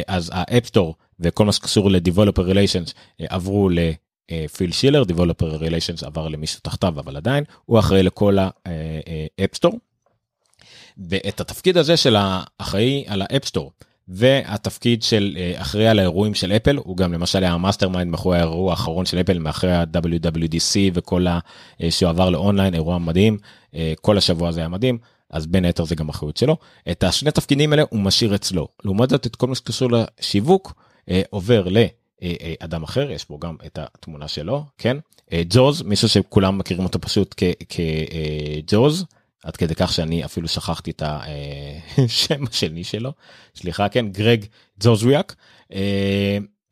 אז 0.06 0.30
ה 0.34 0.41
App 0.41 0.61
Store 0.61 0.94
וכל 1.20 1.44
מה 1.44 1.52
שקשור 1.52 1.90
ל-Developer 1.90 2.40
Relations 2.52 2.92
עברו 3.28 3.68
לפיל 3.68 4.72
שילר, 4.72 5.02
Developer 5.02 5.60
Relations 5.60 6.06
עבר 6.06 6.28
למישהו 6.28 6.60
תחתיו 6.62 7.00
אבל 7.00 7.16
עדיין 7.16 7.44
הוא 7.64 7.78
אחראי 7.78 8.02
לכל 8.02 8.36
ה-App 9.38 9.56
Store. 9.56 9.78
ואת 10.98 11.40
התפקיד 11.40 11.76
הזה 11.76 11.96
של 11.96 12.16
האחראי 12.18 13.04
על 13.06 13.22
ה-App 13.22 13.47
Store 13.47 13.72
והתפקיד 14.08 15.02
של 15.02 15.38
אחראי 15.56 15.86
על 15.86 15.98
האירועים 15.98 16.34
של 16.34 16.52
אפל 16.52 16.76
הוא 16.76 16.96
גם 16.96 17.12
למשל 17.12 17.44
היה 17.44 17.52
ה-mastermind 17.52 18.10
מאחורי 18.10 18.36
האירוע 18.38 18.70
האחרון 18.70 19.06
של 19.06 19.20
אפל 19.20 19.38
מאחורי 19.38 19.72
ה-WWDC 19.72 20.76
וכל 20.94 21.26
ה... 21.26 21.38
שהוא 21.90 22.10
עבר 22.10 22.30
לאונליין 22.30 22.74
אירוע 22.74 22.98
מדהים 22.98 23.38
כל 24.00 24.18
השבוע 24.18 24.48
הזה 24.48 24.60
היה 24.60 24.68
מדהים 24.68 24.98
אז 25.30 25.46
בין 25.46 25.64
היתר 25.64 25.84
זה 25.84 25.94
גם 25.94 26.08
אחריות 26.08 26.36
שלו 26.36 26.56
את 26.90 27.04
השני 27.04 27.30
תפקידים 27.30 27.72
האלה 27.72 27.82
הוא 27.90 28.00
משאיר 28.00 28.34
אצלו 28.34 28.68
לעומת 28.84 29.10
זאת 29.10 29.26
את 29.26 29.36
כל 29.36 29.46
מה 29.46 29.54
שקשור 29.54 29.88
לשיווק 29.90 30.74
אה, 30.76 30.83
עובר 31.30 31.66
לאדם 31.68 32.82
אחר 32.82 33.10
יש 33.10 33.28
בו 33.28 33.38
גם 33.38 33.56
את 33.66 33.78
התמונה 33.82 34.28
שלו 34.28 34.64
כן? 34.78 34.96
אה, 35.32 35.42
ג'וז 35.48 35.82
מישהו 35.82 36.08
שכולם 36.08 36.58
מכירים 36.58 36.84
אותו 36.84 37.00
פשוט 37.00 37.34
כג'וז 37.68 39.00
אה, 39.00 39.06
עד 39.44 39.56
כדי 39.56 39.74
כך 39.74 39.92
שאני 39.92 40.24
אפילו 40.24 40.48
שכחתי 40.48 40.90
את 40.90 41.02
השם 41.06 42.44
השני 42.50 42.84
שלו. 42.84 43.12
סליחה 43.56 43.88
כן? 43.88 44.08
גרג 44.08 44.44
ג'וזוויאק. 44.80 45.34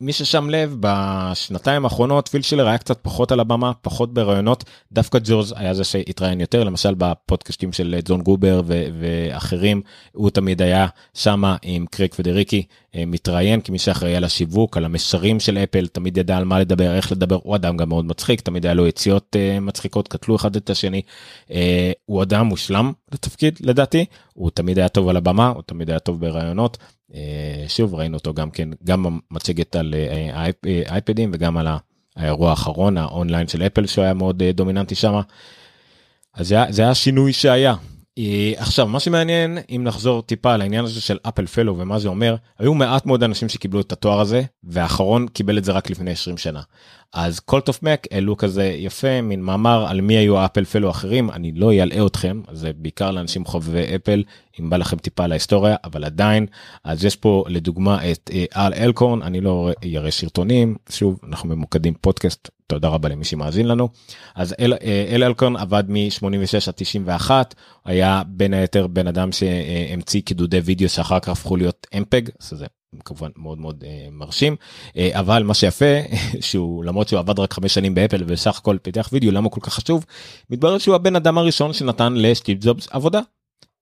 מי 0.01 0.13
ששם 0.13 0.49
לב 0.49 0.77
בשנתיים 0.79 1.83
האחרונות 1.85 2.27
פילשלר 2.27 2.67
היה 2.67 2.77
קצת 2.77 2.99
פחות 3.01 3.31
על 3.31 3.39
הבמה 3.39 3.71
פחות 3.81 4.13
ברעיונות. 4.13 4.63
דווקא 4.91 5.19
ג'וז 5.23 5.53
היה 5.57 5.73
זה 5.73 5.83
שהתראיין 5.83 6.41
יותר 6.41 6.63
למשל 6.63 6.93
בפודקאסטים 6.97 7.73
של 7.73 7.99
ג'ון 8.05 8.21
גובר 8.21 8.61
ו- 8.65 8.85
ואחרים. 8.99 9.81
הוא 10.13 10.29
תמיד 10.29 10.61
היה 10.61 10.87
שמה 11.13 11.55
עם 11.61 11.85
קריק 11.85 12.13
פדריקי 12.13 12.63
אה, 12.95 13.03
מתראיין 13.07 13.61
כמי 13.61 13.79
שאחראי 13.79 14.15
על 14.15 14.23
השיווק 14.23 14.77
על 14.77 14.85
המסרים 14.85 15.39
של 15.39 15.57
אפל 15.57 15.87
תמיד 15.87 16.17
ידע 16.17 16.37
על 16.37 16.45
מה 16.45 16.59
לדבר 16.59 16.95
איך 16.95 17.11
לדבר. 17.11 17.39
הוא 17.43 17.55
אדם 17.55 17.77
גם 17.77 17.89
מאוד 17.89 18.05
מצחיק 18.05 18.41
תמיד 18.41 18.65
היה 18.65 18.73
לו 18.73 18.87
יציאות 18.87 19.35
uh, 19.35 19.59
מצחיקות 19.59 20.07
קטלו 20.07 20.35
אחד 20.35 20.55
את 20.55 20.69
השני. 20.69 21.01
uh, 21.47 21.51
הוא 22.05 22.23
אדם 22.23 22.45
מושלם 22.45 22.91
לתפקיד 23.11 23.59
לדעתי. 23.61 24.05
הוא 24.33 24.49
תמיד 24.53 24.79
היה 24.79 24.89
טוב 24.89 25.09
על 25.09 25.17
הבמה 25.17 25.47
הוא 25.47 25.63
תמיד 25.65 25.89
היה 25.89 25.99
טוב 25.99 26.19
ברעיונות. 26.19 26.77
אה, 26.77 26.93
שוב 27.67 27.95
ראינו 27.95 28.17
אותו 28.17 28.33
גם 28.33 28.51
כן 28.51 28.69
גם 28.83 29.19
במצגת 29.31 29.75
על 29.75 29.93
אה, 29.93 30.49
אה, 30.65 30.81
אייפדים 30.89 31.31
וגם 31.33 31.57
על 31.57 31.67
האירוע 32.15 32.49
האחרון 32.49 32.97
האונליין 32.97 33.47
של 33.47 33.61
אפל 33.61 33.87
שהוא 33.87 34.03
היה 34.03 34.13
מאוד 34.13 34.43
דומיננטי 34.43 34.95
שם. 34.95 35.19
אז 36.33 36.47
זה, 36.47 36.83
היה 36.83 36.95
שינוי 36.95 37.33
שהיה. 37.33 37.75
עכשיו 38.57 38.87
מה 38.87 38.99
שמעניין 38.99 39.57
אם 39.69 39.81
נחזור 39.83 40.21
טיפה 40.21 40.57
לעניין 40.57 40.85
הזה 40.85 41.01
של 41.01 41.17
אפל 41.27 41.45
פלו 41.45 41.77
ומה 41.77 41.99
זה 41.99 42.07
אומר 42.07 42.35
היו 42.59 42.73
מעט 42.73 43.05
מאוד 43.05 43.23
אנשים 43.23 43.49
שקיבלו 43.49 43.81
את 43.81 43.91
התואר 43.91 44.19
הזה 44.19 44.43
והאחרון 44.63 45.27
קיבל 45.27 45.57
את 45.57 45.63
זה 45.63 45.71
רק 45.71 45.89
לפני 45.89 46.11
20 46.11 46.37
שנה. 46.37 46.61
אז 47.13 47.39
קולטוף 47.39 47.83
מק 47.83 48.07
העלו 48.11 48.37
כזה 48.37 48.63
יפה 48.63 49.21
מין 49.21 49.41
מאמר 49.41 49.85
על 49.87 50.01
מי 50.01 50.17
היו 50.17 50.45
אפל 50.45 50.65
פלו 50.65 50.89
אחרים 50.89 51.31
אני 51.31 51.51
לא 51.51 51.73
אלאה 51.73 52.05
אתכם 52.05 52.41
זה 52.51 52.71
בעיקר 52.75 53.11
לאנשים 53.11 53.45
חובבי 53.45 53.95
אפל 53.95 54.23
אם 54.59 54.69
בא 54.69 54.77
לכם 54.77 54.97
טיפה 54.97 55.27
להיסטוריה 55.27 55.75
אבל 55.83 56.03
עדיין 56.03 56.45
אז 56.83 57.05
יש 57.05 57.15
פה 57.15 57.43
לדוגמה 57.47 58.11
את 58.11 58.31
אל 58.55 58.73
אלקורן 58.73 59.21
אני 59.21 59.41
לא 59.41 59.69
אראה 59.95 60.11
סרטונים 60.11 60.75
שוב 60.89 61.19
אנחנו 61.23 61.49
ממוקדים 61.49 61.93
פודקאסט 62.01 62.49
תודה 62.67 62.87
רבה 62.87 63.09
למי 63.09 63.25
שמאזין 63.25 63.67
לנו. 63.67 63.89
אז 64.35 64.55
אל, 64.59 64.73
אל 65.11 65.23
אלקורן 65.23 65.55
עבד 65.55 65.83
מ-86 65.87 66.67
עד 66.67 66.73
91 66.75 67.55
היה 67.85 68.21
בין 68.27 68.53
היתר 68.53 68.87
בן 68.87 69.07
אדם 69.07 69.31
שהמציא 69.31 70.21
קידודי 70.21 70.59
וידאו 70.59 70.89
שאחר 70.89 71.19
כך 71.19 71.29
הפכו 71.29 71.57
להיות 71.57 71.87
אמפג 71.97 72.21
זה 72.39 72.65
כמובן 73.05 73.29
מאוד 73.35 73.57
מאוד 73.59 73.83
uh, 73.83 74.11
מרשים 74.11 74.55
uh, 74.87 74.91
אבל 75.11 75.43
מה 75.43 75.53
שיפה 75.53 75.85
שהוא 76.47 76.83
למרות 76.83 77.07
שהוא 77.07 77.19
עבד 77.19 77.39
רק 77.39 77.53
חמש 77.53 77.73
שנים 77.73 77.95
באפל 77.95 78.23
וסך 78.27 78.57
הכל 78.57 78.77
פיתח 78.81 79.09
וידאו 79.11 79.31
למה 79.31 79.49
כל 79.49 79.61
כך 79.63 79.73
חשוב 79.73 80.05
מתברר 80.49 80.77
שהוא 80.77 80.95
הבן 80.95 81.15
אדם 81.15 81.37
הראשון 81.37 81.73
שנתן 81.73 82.13
לסטיב 82.13 82.57
ג'ובס 82.61 82.87
עבודה. 82.91 83.19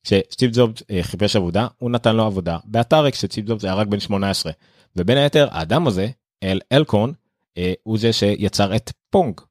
שסטיב 0.04 0.52
ג'ובס 0.54 0.82
uh, 0.82 0.86
חיפש 1.02 1.36
עבודה 1.36 1.68
הוא 1.78 1.92
נתן 1.92 2.16
לו 2.16 2.26
עבודה 2.26 2.58
באתר 2.66 3.12
כשסטיב 3.12 3.50
ג'ובס 3.50 3.64
היה 3.64 3.74
רק 3.74 3.88
בן 3.88 4.00
18 4.00 4.52
ובין 4.96 5.18
היתר 5.18 5.48
האדם 5.52 5.88
הזה 5.88 6.08
אל 6.44 6.60
אלקון 6.72 7.14
uh, 7.50 7.62
הוא 7.84 7.98
זה 7.98 8.14
שיצר 8.14 8.76
את 8.76 8.92
פונג 9.10 9.42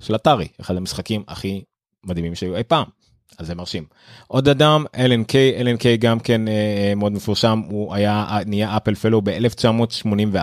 של 0.00 0.14
אתרי 0.14 0.48
אחד 0.60 0.76
המשחקים 0.76 1.22
הכי 1.28 1.62
מדהימים 2.04 2.34
שהיו 2.34 2.56
אי 2.56 2.64
פעם. 2.64 2.95
אז 3.38 3.46
זה 3.46 3.54
מרשים. 3.54 3.84
עוד 4.26 4.48
אדם 4.48 4.84
אלן 4.96 5.24
קיי 5.24 5.60
אלן 5.60 5.76
קיי 5.76 5.96
גם 5.96 6.20
כן 6.20 6.48
אה, 6.48 6.92
מאוד 6.96 7.12
מפורשם 7.12 7.62
הוא 7.68 7.94
היה 7.94 8.38
נהיה 8.46 8.76
אפל 8.76 8.94
פלו 8.94 9.22
ב-1984 9.24 10.38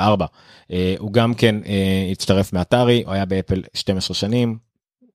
אה, 0.72 0.96
הוא 1.00 1.14
גם 1.14 1.34
כן 1.34 1.56
אה, 1.66 2.10
הצטרף 2.12 2.54
מאתרי 2.54 3.04
הוא 3.06 3.14
היה 3.14 3.26
באפל 3.26 3.64
12 3.74 4.16
שנים. 4.16 4.58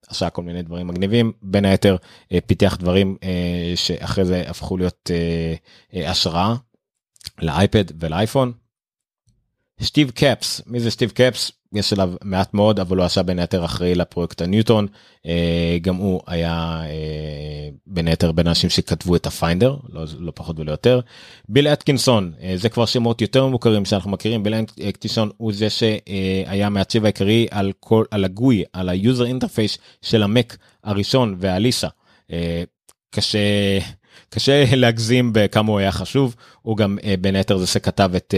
עשה 0.08 0.30
כל 0.30 0.42
מיני 0.42 0.62
דברים 0.62 0.86
מגניבים 0.86 1.32
בין 1.42 1.64
היתר 1.64 1.96
אה, 2.32 2.38
פיתח 2.46 2.76
דברים 2.80 3.16
אה, 3.22 3.72
שאחרי 3.74 4.24
זה 4.24 4.44
הפכו 4.46 4.76
להיות 4.76 5.10
אה, 5.14 5.54
אה, 5.94 6.10
השראה 6.10 6.54
לאייפד 7.42 7.84
ולאייפון. 8.00 8.52
סטיב 9.82 10.10
קפס 10.10 10.62
מי 10.66 10.80
זה 10.80 10.90
סטיב 10.90 11.10
קפס 11.10 11.52
יש 11.74 11.92
עליו 11.92 12.12
מעט 12.24 12.54
מאוד 12.54 12.80
אבל 12.80 12.96
הוא 12.96 13.04
עשה 13.04 13.22
בין 13.22 13.38
היתר 13.38 13.64
אחראי 13.64 13.94
לפרויקט 13.94 14.42
הניוטון 14.42 14.86
אה, 15.26 15.78
גם 15.82 15.96
הוא 15.96 16.20
היה 16.26 16.80
אה, 16.84 17.68
בין 17.86 18.08
היתר 18.08 18.32
בין 18.32 18.46
האנשים 18.46 18.70
שכתבו 18.70 19.16
את 19.16 19.26
הפיינדר 19.26 19.76
לא, 19.88 20.04
לא 20.18 20.32
פחות 20.34 20.60
ולא 20.60 20.70
יותר. 20.70 21.00
ביל 21.48 21.68
אטקינסון 21.68 22.32
אה, 22.42 22.52
זה 22.56 22.68
כבר 22.68 22.86
שמות 22.86 23.20
יותר 23.20 23.46
מוכרים 23.46 23.84
שאנחנו 23.84 24.10
מכירים 24.10 24.42
ביל 24.42 24.54
אטקינסון 24.88 25.30
הוא 25.36 25.52
זה 25.52 25.70
שהיה 25.70 26.68
מעצב 26.68 27.04
העיקרי 27.04 27.46
על 27.50 27.72
כל 27.80 28.04
על 28.10 28.24
הגוי 28.24 28.64
על 28.72 28.88
ה-user 28.88 29.26
interface 29.26 29.78
של 30.02 30.22
המק 30.22 30.56
הראשון 30.84 31.36
והליסה. 31.38 31.88
קשה 33.10 33.38
קשה 34.30 34.64
להגזים 34.76 35.30
בכמה 35.32 35.72
הוא 35.72 35.78
היה 35.78 35.92
חשוב. 35.92 36.34
הוא 36.62 36.76
גם 36.76 36.98
uh, 37.00 37.04
בין 37.20 37.36
היתר 37.36 37.58
זה 37.58 37.66
שכתב 37.66 38.10
את 38.16 38.34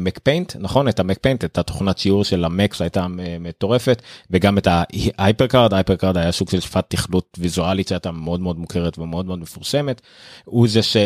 MacPaint 0.00 0.52
uh, 0.52 0.58
נכון? 0.58 0.88
את 0.88 1.00
ה-MacPaint 1.00 1.44
את 1.44 1.58
התוכנת 1.58 1.98
ציור 1.98 2.24
של 2.24 2.44
המק 2.44 2.74
שהייתה 2.74 3.06
מטורפת 3.40 4.02
וגם 4.30 4.58
את 4.58 4.68
ה-HyperCard 4.70 5.72
ה-HyperCard 5.72 6.16
היה 6.16 6.32
סוג 6.32 6.50
של 6.50 6.60
שפת 6.60 6.84
תכנות 6.88 7.38
ויזואלית 7.38 7.88
שהייתה 7.88 8.10
מאוד 8.10 8.40
מאוד 8.40 8.58
מוכרת 8.58 8.98
ומאוד 8.98 9.26
מאוד 9.26 9.38
מפורסמת. 9.38 10.00
הוא 10.44 10.68
זה 10.68 10.82
ש... 10.82 10.96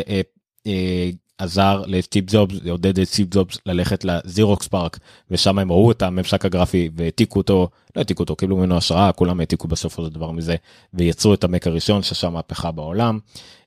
עזר 1.38 1.82
לסטיב 1.86 2.24
ג'ובס, 2.28 2.56
עודד 2.70 2.98
את 2.98 3.08
סטיב 3.08 3.26
ג'ובס 3.30 3.58
ללכת 3.66 4.04
לזירוקס 4.04 4.68
פארק, 4.68 4.98
ושם 5.30 5.58
הם 5.58 5.72
ראו 5.72 5.90
את 5.90 6.02
הממשק 6.02 6.44
הגרפי 6.44 6.90
והעתיקו 6.96 7.38
אותו, 7.38 7.68
לא 7.96 8.00
העתיקו 8.00 8.22
אותו, 8.22 8.36
קיבלו 8.36 8.56
ממנו 8.56 8.76
השראה, 8.76 9.12
כולם 9.12 9.40
העתיקו 9.40 9.68
בסופו 9.68 10.04
של 10.04 10.12
דבר 10.12 10.30
מזה, 10.30 10.56
ויצרו 10.94 11.34
את 11.34 11.44
המק 11.44 11.66
הראשון 11.66 12.02
שעשה 12.02 12.30
מהפכה 12.30 12.70
בעולם. 12.70 13.18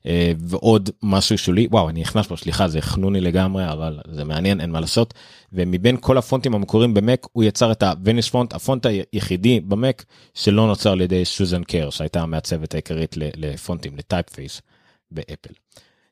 אה, 0.06 0.32
ועוד 0.38 0.90
משהו 1.02 1.38
שולי, 1.38 1.68
וואו, 1.70 1.88
אני 1.88 2.00
נכנס 2.00 2.26
פה, 2.26 2.36
סליחה, 2.36 2.68
זה 2.68 2.80
חנוני 2.80 3.20
לגמרי, 3.20 3.72
אבל 3.72 3.98
זה 4.12 4.24
מעניין, 4.24 4.60
אין 4.60 4.70
מה 4.70 4.80
לעשות. 4.80 5.14
ומבין 5.52 5.96
כל 6.00 6.18
הפונטים 6.18 6.54
המקוריים 6.54 6.94
במק, 6.94 7.26
הוא 7.32 7.44
יצר 7.44 7.72
את 7.72 7.82
ה-Venice 7.82 8.30
font, 8.30 8.54
הפונט 8.54 8.86
היחידי 8.86 9.60
במק 9.60 10.04
שלא 10.34 10.66
נוצר 10.66 10.92
על 10.92 11.00
ידי 11.00 11.24
סוזן 11.24 11.64
קר, 11.64 11.90
שהייתה 11.90 12.22
המעצבת 12.22 12.74
העיקרית 12.74 13.16
לפונטים, 13.16 13.96
ל-typeface 13.96 14.62
באפל. 15.10 15.54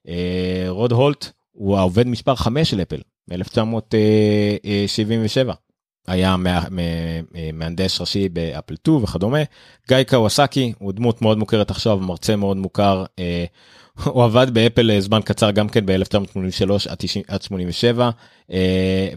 אה, 0.09 0.65
רוד 0.69 0.93
הולט 0.93 1.31
הוא 1.53 1.77
העובד 1.77 2.07
מספר 2.07 2.35
5 2.35 2.71
של 2.71 2.83
אפל 2.83 3.01
מ-1977. 3.31 5.53
היה 6.07 6.37
מהנדס 7.53 8.01
ראשי 8.01 8.29
באפל 8.29 8.75
2 8.75 9.03
וכדומה. 9.03 9.39
גיא 9.89 9.97
קוואסקי 10.09 10.73
הוא 10.79 10.93
דמות 10.93 11.23
מאוד 11.23 11.39
מוכרת 11.39 11.71
עכשיו, 11.71 11.99
מרצה 11.99 12.37
מאוד 12.37 12.57
מוכר. 12.57 13.05
אה, 13.19 13.45
הוא 14.05 14.25
עבד 14.25 14.55
באפל 14.55 15.01
זמן 15.01 15.21
קצר 15.25 15.51
גם 15.51 15.69
כן 15.69 15.87
ב-1983 15.87 16.71
עד 17.29 17.43
87 17.43 18.11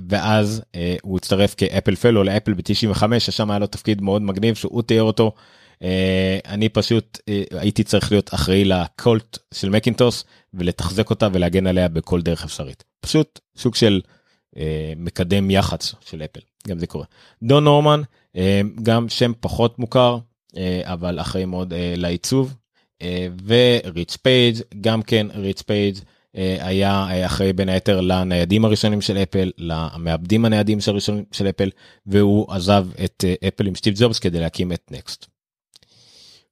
ואז 0.09 0.61
הוא 1.01 1.17
הצטרף 1.17 1.55
כאפל 1.57 1.95
פלו 1.95 2.23
לאפל 2.23 2.53
ב-95 2.53 3.19
ששם 3.19 3.51
היה 3.51 3.59
לו 3.59 3.67
תפקיד 3.67 4.01
מאוד 4.01 4.21
מגניב 4.21 4.55
שהוא 4.55 4.81
תיאר 4.81 5.03
אותו 5.03 5.25
אה, 5.25 5.62
אני 6.45 6.69
פשוט 6.69 7.19
אה, 7.29 7.43
הייתי 7.51 7.83
צריך 7.83 8.11
להיות 8.11 8.33
אחראי 8.33 8.65
לקולט 8.65 9.37
של 9.53 9.69
מקינטוס 9.69 10.23
ולתחזק 10.53 11.09
אותה 11.09 11.27
ולהגן 11.33 11.67
עליה 11.67 11.87
בכל 11.87 12.21
דרך 12.21 12.43
אפשרית. 12.43 12.83
פשוט 12.99 13.39
סוג 13.57 13.75
של 13.75 14.01
אה, 14.57 14.93
מקדם 14.97 15.51
יח"צ 15.51 15.95
של 16.05 16.23
אפל, 16.23 16.39
גם 16.67 16.79
זה 16.79 16.87
קורה. 16.87 17.05
דון 17.43 17.63
נורמן, 17.63 18.01
גם 18.83 19.09
שם 19.09 19.31
פחות 19.39 19.79
מוכר, 19.79 20.17
אבל 20.83 21.19
אחראי 21.19 21.45
מאוד 21.45 21.73
לעיצוב. 21.97 22.55
וריץ' 23.45 24.17
פייג', 24.21 24.57
גם 24.81 25.01
כן 25.01 25.27
ריץ' 25.33 25.61
פייג' 25.61 25.95
היה 26.59 27.25
אחראי 27.25 27.53
בין 27.53 27.69
היתר 27.69 28.01
לניידים 28.01 28.65
הראשונים 28.65 29.01
של 29.01 29.17
אפל, 29.17 29.51
למעבדים 29.57 30.45
הניידים 30.45 30.81
של 30.81 30.91
הראשונים 30.91 31.23
של 31.31 31.49
אפל, 31.49 31.69
והוא 32.05 32.53
עזב 32.53 32.87
את 33.03 33.23
אפל 33.47 33.67
עם 33.67 33.75
סטיב 33.75 33.93
ג'ובס 33.97 34.19
כדי 34.19 34.39
להקים 34.39 34.71
את 34.71 34.91
נקסט. 34.91 35.32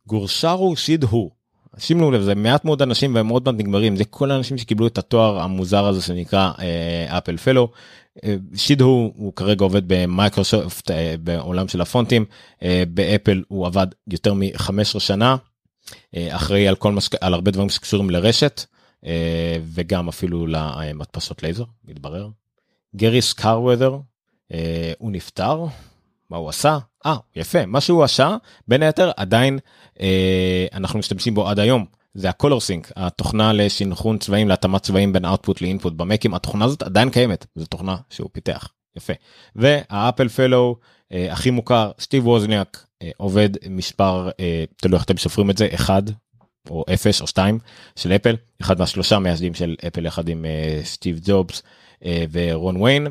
גורשרן 0.07 0.75
סידהו. 0.75 1.41
שימו 1.77 2.11
לב 2.11 2.21
זה 2.21 2.35
מעט 2.35 2.65
מאוד 2.65 2.81
אנשים 2.81 3.15
והם 3.15 3.27
עוד 3.27 3.45
מעט 3.45 3.55
נגמרים 3.55 3.95
זה 3.95 4.05
כל 4.05 4.31
האנשים 4.31 4.57
שקיבלו 4.57 4.87
את 4.87 4.97
התואר 4.97 5.39
המוזר 5.39 5.85
הזה 5.85 6.01
שנקרא 6.01 6.51
Apple 7.07 7.37
Fellow. 7.37 7.71
סידהו 8.55 9.13
הוא 9.15 9.33
כרגע 9.33 9.63
עובד 9.63 9.81
במייקרוסופט 9.87 10.91
אה, 10.91 11.15
בעולם 11.19 11.67
של 11.67 11.81
הפונטים 11.81 12.25
אה, 12.63 12.83
באפל 12.87 13.43
הוא 13.47 13.67
עבד 13.67 13.87
יותר 14.07 14.33
מ-15 14.33 14.99
שנה 14.99 15.35
אה, 16.15 16.35
אחראי 16.35 16.67
על 16.67 16.75
כל 16.75 16.91
מה 16.91 17.01
על 17.21 17.33
הרבה 17.33 17.51
דברים 17.51 17.69
שקשורים 17.69 18.09
לרשת 18.09 18.65
וגם 19.63 20.09
אפילו 20.09 20.47
למדפסות 20.47 21.43
לייזר 21.43 21.63
מתברר. 21.85 22.29
גרי 22.95 23.21
סטארקוודר 23.21 23.97
הוא 24.97 25.11
נפטר 25.11 25.65
מה 26.31 26.37
הוא 26.37 26.49
עשה? 26.49 26.77
אה 27.05 27.15
יפה. 27.35 27.65
מה 27.65 27.81
שהוא 27.81 28.03
עשה 28.03 28.35
בין 28.67 28.83
היתר 28.83 29.11
עדיין 29.17 29.59
אה, 30.01 30.65
אנחנו 30.73 30.99
משתמשים 30.99 31.33
בו 31.33 31.49
עד 31.49 31.59
היום. 31.59 31.85
זה 32.13 32.29
ה-ColorSync 32.29 32.91
התוכנה 32.95 33.53
לסינכרון 33.53 34.17
צבעים 34.17 34.47
להתאמת 34.47 34.81
צבעים 34.81 35.13
בין 35.13 35.25
output 35.25 35.61
ל-input 35.61 35.93
במקים. 35.93 36.33
התוכנה 36.33 36.65
הזאת 36.65 36.83
עדיין 36.83 37.09
קיימת. 37.09 37.45
זו 37.55 37.65
תוכנה 37.65 37.95
שהוא 38.09 38.29
פיתח. 38.31 38.67
יפה. 38.95 39.13
וה-Apple 39.55 40.27
Fellow 40.27 40.75
אה, 41.13 41.33
הכי 41.33 41.51
מוכר 41.51 41.91
סטיב 41.99 42.27
ווזניאק 42.27 42.85
אה, 43.01 43.09
עובד 43.17 43.49
מספר 43.69 44.29
אה, 44.39 44.63
תלוי 44.75 44.95
איך 44.95 45.03
אתם 45.03 45.17
סופרים 45.17 45.49
את 45.49 45.57
זה 45.57 45.67
אחד 45.73 46.03
או 46.69 46.83
0 46.93 47.21
או 47.21 47.27
2 47.27 47.59
של 47.95 48.11
אפל 48.11 48.35
אחד 48.61 48.79
מהשלושה 48.79 49.19
מייסדים 49.19 49.53
של 49.53 49.75
אפל 49.87 50.05
יחד 50.05 50.29
עם 50.29 50.45
אה, 50.45 50.79
סטיב 50.83 51.19
ג'ובס 51.23 51.63
אה, 52.05 52.25
ורון 52.31 52.81
ויין. 52.81 53.07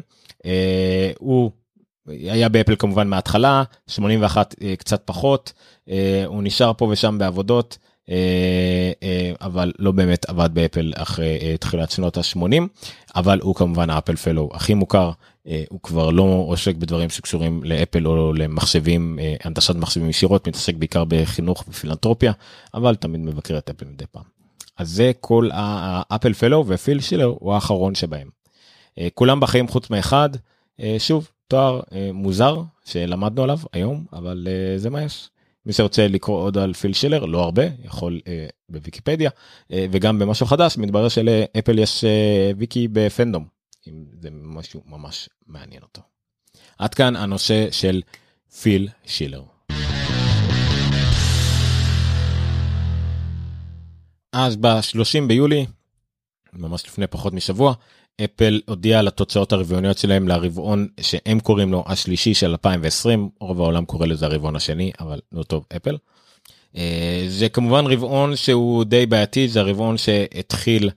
אה, 0.47 1.11
הוא 1.19 1.51
היה 2.11 2.49
באפל 2.49 2.77
כמובן 2.79 3.09
מההתחלה 3.09 3.63
81 3.87 4.55
אה, 4.63 4.77
קצת 4.77 5.03
פחות 5.05 5.53
אה, 5.91 6.23
הוא 6.27 6.43
נשאר 6.43 6.73
פה 6.73 6.89
ושם 6.91 7.19
בעבודות 7.19 7.79
אה, 8.11 9.33
אבל 9.41 9.73
לא 9.79 9.93
באמת 9.93 10.29
עבד 10.29 10.51
באפל 10.53 10.93
אחרי 10.97 11.57
תחילת 11.61 11.91
שנות 11.91 12.17
ה-80 12.17 12.63
אבל 13.17 13.41
הוא 13.43 13.55
כמובן 13.55 13.91
ה-Apple 13.91 14.17
Fellow 14.17 14.51
הכי 14.53 14.75
מוכר 14.75 15.11
הוא 15.69 15.81
כבר 15.83 16.11
לא 16.11 16.45
עוסק 16.47 16.77
בדברים 16.77 17.11
שקשורים 17.11 17.65
לאפל 17.65 18.07
או 18.07 18.33
למחשבים 18.33 19.19
הנדסת 19.45 19.75
מחשבים 19.75 20.11
ישירות 20.11 20.49
מתעסק 20.49 20.75
בעיקר 20.75 21.05
בחינוך 21.09 21.65
ופילנטרופיה 21.69 22.33
אבל 22.75 22.95
תמיד 22.95 23.21
מבקר 23.21 23.59
את 23.59 23.71
אפל 23.71 23.87
מדי 23.87 24.05
פעם. 24.13 24.23
אז 24.79 24.89
זה 24.89 25.13
כל 25.21 25.49
ה-Apple 25.53 26.33
Fellow 26.33 26.65
ופיל 26.67 27.01
שילר 27.01 27.35
הוא 27.39 27.55
האחרון 27.55 27.95
שבהם. 27.95 28.29
כולם 29.15 29.41
בחיים 29.41 29.69
חוץ 29.69 29.91
מאחד 29.91 30.31
שוב 30.99 31.29
תואר 31.51 31.81
אה, 31.93 32.11
מוזר 32.13 32.63
שלמדנו 32.85 33.43
עליו 33.43 33.59
היום 33.73 34.05
אבל 34.13 34.49
אה, 34.51 34.79
זה 34.79 34.91
מה 34.91 35.03
יש. 35.03 35.31
מי 35.67 35.73
שרוצה 35.73 36.09
לקרוא 36.09 36.39
עוד 36.39 36.59
על 36.59 36.73
פיל 36.73 36.93
שילר 36.93 37.25
לא 37.25 37.43
הרבה 37.43 37.63
יכול 37.85 38.21
אה, 38.27 38.47
בוויקיפדיה 38.69 39.31
אה, 39.73 39.87
וגם 39.93 40.19
במשהו 40.19 40.47
חדש 40.47 40.79
מתברר 40.79 41.09
שלאפל 41.09 41.79
יש 41.79 42.05
אה, 42.05 42.51
ויקי 42.57 42.89
בפנדום 42.93 43.45
אם 43.89 44.05
זה 44.21 44.29
משהו 44.33 44.83
ממש 44.87 45.29
מעניין 45.47 45.83
אותו. 45.83 46.03
עד 46.79 46.95
כאן 46.95 47.17
הנושא 47.17 47.71
של 47.71 48.03
פיל 48.63 48.89
שילר. 49.07 49.43
אז 54.33 54.57
ב-30 54.57 55.27
ביולי 55.29 55.67
ממש 56.53 56.87
לפני 56.87 57.07
פחות 57.07 57.33
משבוע 57.33 57.75
אפל 58.25 58.61
הודיעה 58.67 59.01
על 59.01 59.09
התוצאות 59.09 59.53
הרבעוניות 59.53 59.99
שלהם 59.99 60.29
לרבעון 60.29 60.89
שהם 61.01 61.41
קוראים 61.41 61.73
לו 61.73 61.85
השלישי 61.87 62.35
של 62.35 62.51
2020 62.51 63.31
רוב 63.41 63.61
העולם 63.61 63.85
קורא 63.85 64.07
לזה 64.07 64.27
הרבעון 64.27 64.57
השני 64.57 64.93
אבל 65.01 65.21
לא 65.33 65.43
טוב 65.43 65.67
אפל. 65.77 65.97
אה, 66.77 67.25
זה 67.29 67.49
כמובן 67.49 67.87
רבעון 67.87 68.37
שהוא 68.37 68.85
די 68.85 69.07
בעייתי 69.07 69.49
זה 69.49 69.61
הרבעון 69.61 69.99
שהתחיל 69.99 70.91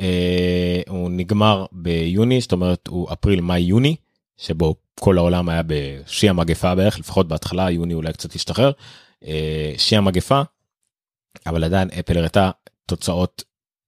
אה, 0.00 0.80
הוא 0.88 1.10
נגמר 1.10 1.66
ביוני 1.72 2.40
זאת 2.40 2.52
אומרת 2.52 2.86
הוא 2.86 3.12
אפריל 3.12 3.40
מאי 3.40 3.60
יוני 3.60 3.96
שבו 4.36 4.74
כל 5.00 5.18
העולם 5.18 5.48
היה 5.48 5.62
בשיא 5.66 6.30
המגפה 6.30 6.74
בערך 6.74 6.98
לפחות 6.98 7.28
בהתחלה 7.28 7.70
יוני 7.70 7.94
אולי 7.94 8.12
קצת 8.12 8.34
השתחרר 8.34 8.72
אה, 9.26 9.72
שיא 9.76 9.98
המגפה 9.98 10.42
אבל 11.46 11.64
עדיין 11.64 11.88
אפל 12.00 12.18
הראתה 12.18 12.50
תוצאות 12.86 13.44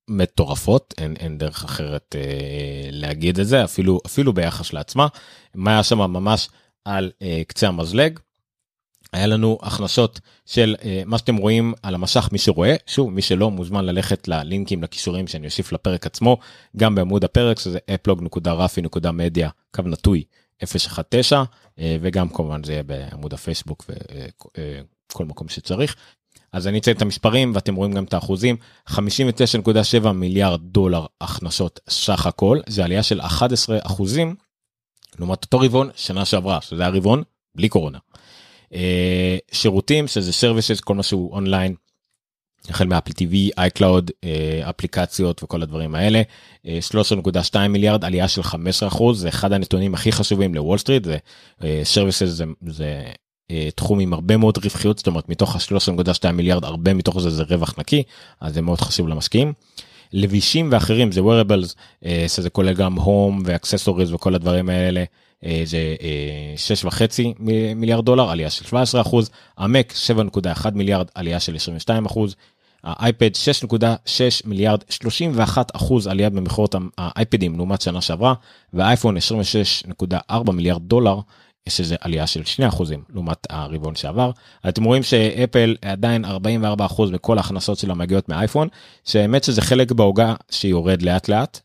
מטורפות 0.09 0.95
אין 0.99 1.17
אין 1.17 1.39
דרך 1.39 1.65
אחרת 1.65 2.17
אה, 2.19 2.89
להגיד 2.93 3.41
את 3.41 3.47
זה 3.47 3.65
אפילו 3.65 4.01
אפילו 4.07 4.33
ביחס 4.33 4.73
לעצמה 4.73 5.07
מה 5.55 5.71
היה 5.71 5.83
שם 5.83 5.99
ממש 5.99 6.49
על 6.85 7.11
אה, 7.23 7.43
קצה 7.47 7.69
המזלג. 7.69 8.19
היה 9.13 9.27
לנו 9.27 9.59
הכנסות 9.63 10.21
של 10.47 10.77
אה, 10.85 11.03
מה 11.07 11.19
שאתם 11.19 11.37
רואים 11.37 11.75
על 11.83 11.95
המשך 11.95 12.29
מי 12.33 12.39
שרואה 12.39 12.77
שוב 12.87 13.11
מי 13.11 13.23
שלא 13.23 13.51
מוזמן 13.51 13.85
ללכת 13.85 14.29
ללינקים 14.29 14.83
לכישורים 14.83 15.27
שאני 15.27 15.47
אוסיף 15.47 15.73
לפרק 15.73 16.07
עצמו 16.07 16.39
גם 16.77 16.95
בעמוד 16.95 17.25
הפרק 17.25 17.59
שזה 17.59 17.79
אפלוג.רפי.מדיה 17.95 19.51
קו 19.71 19.83
נטוי 19.83 20.25
019 20.65 21.45
אה, 21.79 21.97
וגם 22.01 22.29
כמובן 22.29 22.65
זה 22.65 22.73
יהיה 22.73 22.83
בעמוד 22.83 23.35
הפייסבוק 23.35 23.85
וכל 23.89 25.25
אה, 25.25 25.29
מקום 25.29 25.49
שצריך 25.49 25.97
אז 26.53 26.67
אני 26.67 26.79
אציין 26.79 26.97
את 26.97 27.03
המספרים 27.03 27.53
ואתם 27.55 27.75
רואים 27.75 27.93
גם 27.93 28.05
את 28.05 28.15
האחוזים 28.15 28.57
59.7 28.89 30.09
מיליארד 30.13 30.61
דולר 30.63 31.07
הכנסות 31.21 31.81
סך 31.89 32.27
הכל 32.27 32.59
זה 32.67 32.85
עלייה 32.85 33.03
של 33.03 33.21
11 33.21 33.79
אחוזים 33.83 34.35
לעומת 35.19 35.45
אותו 35.45 35.59
רבעון 35.59 35.91
שנה 35.97 36.25
שעברה 36.25 36.61
שזה 36.61 36.83
היה 36.83 36.91
רבעון 36.91 37.23
בלי 37.55 37.69
קורונה. 37.69 37.99
אה, 38.75 39.39
שירותים 39.53 40.09
שזה 40.09 40.33
services 40.33 40.81
כל 40.81 40.95
מה 40.95 41.03
שהוא 41.03 41.33
אונליין. 41.33 41.75
החל 42.69 42.87
מאפל 42.87 43.11
TV, 43.11 43.61
iCloud, 43.61 44.11
אה, 44.25 44.71
אפליקציות 44.71 45.43
וכל 45.43 45.63
הדברים 45.63 45.95
האלה. 45.95 46.23
13.2 46.65 47.57
אה, 47.57 47.69
מיליארד 47.69 48.05
עלייה 48.05 48.29
של 48.29 48.43
15 48.43 48.89
אחוז 48.89 49.21
זה 49.21 49.29
אחד 49.29 49.53
הנתונים 49.53 49.95
הכי 49.95 50.13
חשובים 50.13 50.55
לוול 50.55 50.79
סטריט 50.79 51.05
זה 51.05 51.19
services 51.85 52.29
זה, 52.29 52.45
זה 52.67 53.03
תחום 53.75 54.01
עם 54.01 54.13
הרבה 54.13 54.37
מאוד 54.37 54.59
רווחיות 54.65 54.99
זאת 54.99 55.07
אומרת 55.07 55.29
מתוך 55.29 55.57
ה-13.2 55.57 56.33
מיליארד 56.33 56.65
הרבה 56.65 56.95
מתוך 56.95 57.21
זה 57.21 57.31
זה 57.31 57.43
רווח 57.43 57.75
נקי 57.79 58.03
אז 58.41 58.55
זה 58.55 58.63
מאוד 58.63 58.81
חשוב 58.81 59.09
למשקיעים. 59.09 59.53
לבישים 60.13 60.69
ואחרים 60.73 61.13
זה 61.13 61.21
wearables 61.21 61.75
אה, 62.05 62.25
שזה 62.29 62.51
כולל 62.51 62.75
גם 62.75 62.95
home 62.95 63.43
ו-accessories 63.45 64.13
וכל 64.13 64.35
הדברים 64.35 64.69
האלה 64.69 65.05
אה, 65.45 65.63
זה 65.65 65.79
6.5 66.89 66.93
מיליארד 67.77 68.05
דולר 68.05 68.31
עלייה 68.31 68.51
של 68.51 68.65
17 68.65 69.01
אחוז, 69.01 69.31
המק 69.59 69.93
7.1 70.63 70.71
מיליארד 70.75 71.07
עלייה 71.15 71.41
של 71.41 71.57
22 71.57 72.07
אחוז, 72.07 72.37
האייפד 72.85 73.31
6.6 73.67 73.79
מיליארד 74.45 74.81
31 74.89 75.77
אחוז 75.77 76.07
עלייה 76.07 76.31
במכירות 76.31 76.75
האייפדים 76.99 77.57
לעומת 77.57 77.81
שנה 77.81 78.01
שעברה 78.01 78.35
והאייפון 78.73 79.17
26.4 79.17 80.53
מיליארד 80.53 80.83
דולר 80.83 81.19
יש 81.67 81.81
איזה 81.81 81.97
עלייה 82.01 82.27
של 82.27 82.43
2% 82.71 82.83
לעומת 83.15 83.47
הרבעון 83.51 83.95
שעבר. 83.95 84.31
אתם 84.69 84.85
רואים 84.85 85.03
שאפל 85.03 85.77
עדיין 85.83 86.25
44% 86.25 86.29
מכל 87.13 87.39
ההכנסות 87.39 87.79
שלה 87.79 87.95
מגיעות 87.95 88.29
מאייפון, 88.29 88.69
שהאמת 89.05 89.45
שזה 89.45 89.63
חלק 89.63 89.93
בעוגה 89.93 90.35
שיורד 90.51 91.03
לאט 91.03 91.29
לאט. 91.29 91.61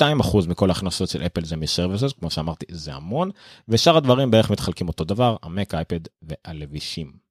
22% 0.00 0.02
מכל 0.48 0.70
ההכנסות 0.70 1.08
של 1.08 1.22
אפל 1.22 1.44
זה 1.44 1.56
מסרוויסס, 1.56 2.12
כמו 2.20 2.30
שאמרתי 2.30 2.66
זה 2.70 2.94
המון, 2.94 3.30
ושאר 3.68 3.96
הדברים 3.96 4.30
בערך 4.30 4.50
מתחלקים 4.50 4.88
אותו 4.88 5.04
דבר, 5.04 5.36
המק, 5.42 5.74
אייפד 5.74 6.00
והלבישים. 6.22 7.24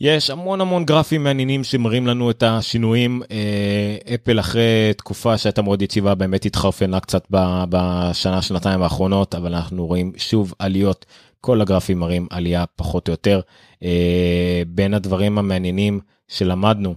יש 0.00 0.30
המון 0.30 0.60
המון 0.60 0.84
גרפים 0.84 1.24
מעניינים 1.24 1.64
שמראים 1.64 2.06
לנו 2.06 2.30
את 2.30 2.42
השינויים. 2.42 3.22
אה, 3.30 4.14
אפל 4.14 4.40
אחרי 4.40 4.92
תקופה 4.96 5.38
שהייתה 5.38 5.62
מאוד 5.62 5.82
יציבה 5.82 6.14
באמת 6.14 6.44
התחרפנה 6.44 7.00
קצת 7.00 7.26
בשנה 7.70 8.42
שנתיים 8.42 8.82
האחרונות 8.82 9.34
אבל 9.34 9.54
אנחנו 9.54 9.86
רואים 9.86 10.12
שוב 10.16 10.54
עליות 10.58 11.06
כל 11.40 11.60
הגרפים 11.60 11.98
מראים 11.98 12.26
עלייה 12.30 12.64
פחות 12.76 13.08
או 13.08 13.12
יותר. 13.12 13.40
אה, 13.82 14.62
בין 14.66 14.94
הדברים 14.94 15.38
המעניינים 15.38 16.00
שלמדנו 16.28 16.94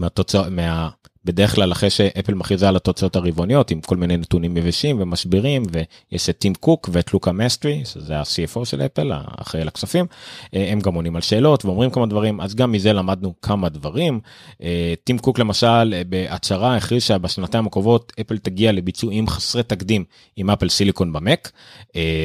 מהתוצאות 0.00 0.46
מה... 0.50 0.88
בדרך 1.28 1.54
כלל 1.54 1.72
אחרי 1.72 1.90
שאפל 1.90 2.34
מכריזה 2.34 2.68
על 2.68 2.76
התוצאות 2.76 3.16
הרבעוניות 3.16 3.70
עם 3.70 3.80
כל 3.80 3.96
מיני 3.96 4.16
נתונים 4.16 4.56
יבשים 4.56 5.00
ומשברים 5.00 5.62
ויש 5.72 6.28
את 6.28 6.38
טים 6.38 6.54
קוק 6.54 6.88
ואת 6.92 7.14
לוקה 7.14 7.32
מסטרי 7.32 7.82
שזה 7.84 8.18
ה-CFO 8.18 8.64
של 8.64 8.82
אפל 8.82 9.12
האחראי 9.14 9.62
על 9.62 9.68
הכספים 9.68 10.06
אה, 10.54 10.72
הם 10.72 10.80
גם 10.80 10.94
עונים 10.94 11.16
על 11.16 11.22
שאלות 11.22 11.64
ואומרים 11.64 11.90
כמה 11.90 12.06
דברים 12.06 12.40
אז 12.40 12.54
גם 12.54 12.72
מזה 12.72 12.92
למדנו 12.92 13.34
כמה 13.42 13.68
דברים. 13.68 14.20
אה, 14.62 14.94
טים 15.04 15.18
קוק 15.18 15.38
למשל 15.38 15.94
אה, 15.96 16.02
בהצהרה 16.08 16.76
הכריז 16.76 17.02
שבשנתיים 17.02 17.66
הקרובות 17.66 18.12
אפל 18.20 18.38
תגיע 18.38 18.72
לביצועים 18.72 19.28
חסרי 19.28 19.62
תקדים 19.62 20.04
עם 20.36 20.50
Apple 20.50 20.68
Silicon 20.68 21.12
במק 21.12 21.50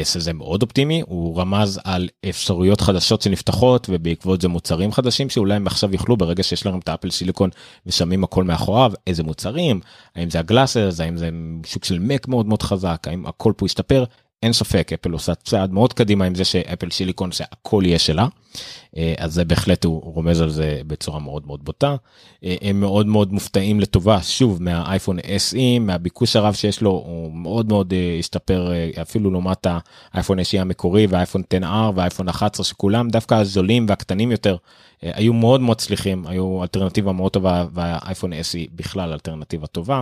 שזה 0.03 0.33
מאוד 0.33 0.61
אופטימי 0.61 1.01
הוא 1.05 1.39
רמז 1.39 1.79
על 1.83 2.09
אפשרויות 2.29 2.81
חדשות 2.81 3.21
שנפתחות 3.21 3.87
ובעקבות 3.89 4.41
זה 4.41 4.47
מוצרים 4.47 4.91
חדשים 4.91 5.29
שאולי 5.29 5.55
הם 5.55 5.67
עכשיו 5.67 5.93
יוכלו 5.93 6.17
ברגע 6.17 6.43
שיש 6.43 6.65
להם 6.65 6.79
את 6.79 6.89
האפל 6.89 7.09
סיליקון 7.09 7.49
ושמים 7.85 8.23
הכל 8.23 8.43
מאחוריו 8.43 8.92
איזה 9.07 9.23
מוצרים 9.23 9.79
האם 10.15 10.29
זה 10.29 10.39
ה-glasses 10.39 10.99
האם 10.99 11.17
זה 11.17 11.29
שוק 11.65 11.85
של 11.85 11.99
מק 11.99 12.27
מאוד 12.27 12.45
מאוד 12.45 12.61
חזק 12.63 13.03
האם 13.07 13.25
הכל 13.25 13.53
פה 13.57 13.65
ישתפר 13.65 14.03
אין 14.43 14.53
ספק 14.53 14.93
אפל 14.93 15.11
עושה 15.11 15.35
צעד 15.35 15.73
מאוד 15.73 15.93
קדימה 15.93 16.25
עם 16.25 16.35
זה 16.35 16.45
שאפל 16.45 16.89
סיליקון 16.89 17.31
שהכל 17.31 17.83
יהיה 17.85 17.99
שלה 17.99 18.27
אה, 18.97 19.13
אז 19.17 19.33
זה 19.33 19.45
בהחלט 19.45 19.85
הוא 19.85 20.13
רומז 20.13 20.41
על 20.41 20.49
זה 20.49 20.81
בצורה 20.87 21.19
מאוד 21.19 21.47
מאוד 21.47 21.65
בוטה 21.65 21.95
אה, 22.43 22.55
הם 22.61 22.79
מאוד 22.79 23.07
מאוד 23.07 23.33
מופתעים 23.33 23.79
לטובה 23.79 24.21
שוב 24.21 24.63
מהאייפון 24.63 25.19
SE 25.19 25.79
מהביקוש 25.79 26.35
הרב 26.35 26.53
שיש 26.53 26.81
לו 26.81 26.89
הוא 26.89 27.31
מאוד 27.33 27.67
מאוד 27.67 27.93
אה, 27.93 28.15
השתפר 28.19 28.71
אפילו 29.01 29.31
לעומת 29.31 29.67
האייפון 30.13 30.39
SE 30.39 30.59
המקורי 30.59 31.07
והאייפון 31.07 31.41
10R 31.53 31.65
והאייפון 31.95 32.29
11 32.29 32.65
שכולם 32.65 33.09
דווקא 33.09 33.35
הזולים 33.35 33.85
והקטנים 33.89 34.31
יותר 34.31 34.57
היו 35.01 35.33
מאוד 35.33 35.61
מאוד 35.61 35.77
צליחים 35.77 36.27
היו 36.27 36.61
אלטרנטיבה 36.61 37.11
מאוד 37.11 37.31
טובה 37.31 37.65
והאייפון 37.73 38.33
SE 38.33 38.69
בכלל 38.75 39.13
אלטרנטיבה 39.13 39.67
טובה. 39.67 40.01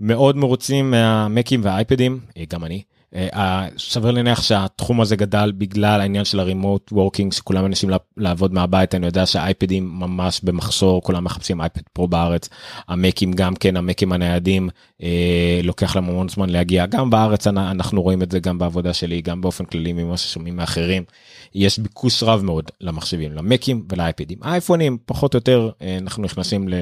מאוד 0.00 0.36
מרוצים 0.36 0.90
מהמקים 0.90 1.60
והאייפדים 1.64 2.20
גם 2.48 2.64
אני. 2.64 2.82
סביר 3.78 4.10
להניח 4.10 4.42
שהתחום 4.42 5.00
הזה 5.00 5.16
גדל 5.16 5.52
בגלל 5.58 6.00
העניין 6.00 6.24
של 6.24 6.40
הרימוט 6.40 6.92
וורקינג 6.92 7.32
שכולם 7.32 7.66
אנשים 7.66 7.90
לעבוד 8.16 8.54
מהבית. 8.54 8.94
אני 8.94 9.06
יודע 9.06 9.26
שהאייפדים 9.26 9.90
ממש 9.94 10.40
במחסור 10.42 11.02
כולם 11.02 11.24
מחפשים 11.24 11.60
אייפד 11.60 11.80
פרו 11.92 12.08
בארץ. 12.08 12.48
המקים 12.88 13.32
גם 13.32 13.54
כן 13.54 13.76
המקים 13.76 14.12
הניידים 14.12 14.68
אה, 15.02 15.60
לוקח 15.62 15.96
להם 15.96 16.08
המון 16.08 16.28
זמן 16.28 16.48
להגיע. 16.48 16.86
גם 16.86 17.10
בארץ 17.10 17.46
אנחנו 17.46 18.02
רואים 18.02 18.22
את 18.22 18.30
זה 18.30 18.40
גם 18.40 18.58
בעבודה 18.58 18.92
שלי 18.92 19.20
גם 19.20 19.40
באופן 19.40 19.64
כללי 19.64 19.92
ממה 19.92 20.16
ששומעים 20.16 20.56
מאחרים. 20.56 21.04
יש 21.54 21.78
ביקוש 21.78 22.22
רב 22.22 22.42
מאוד 22.42 22.70
למחשבים 22.80 23.32
למקים 23.32 23.84
ולאייפדים. 23.92 24.38
אייפונים 24.44 24.98
פחות 25.06 25.34
או 25.34 25.36
יותר 25.36 25.70
אה, 25.82 25.98
אנחנו 26.00 26.22
נכנסים 26.22 26.68
ל... 26.68 26.74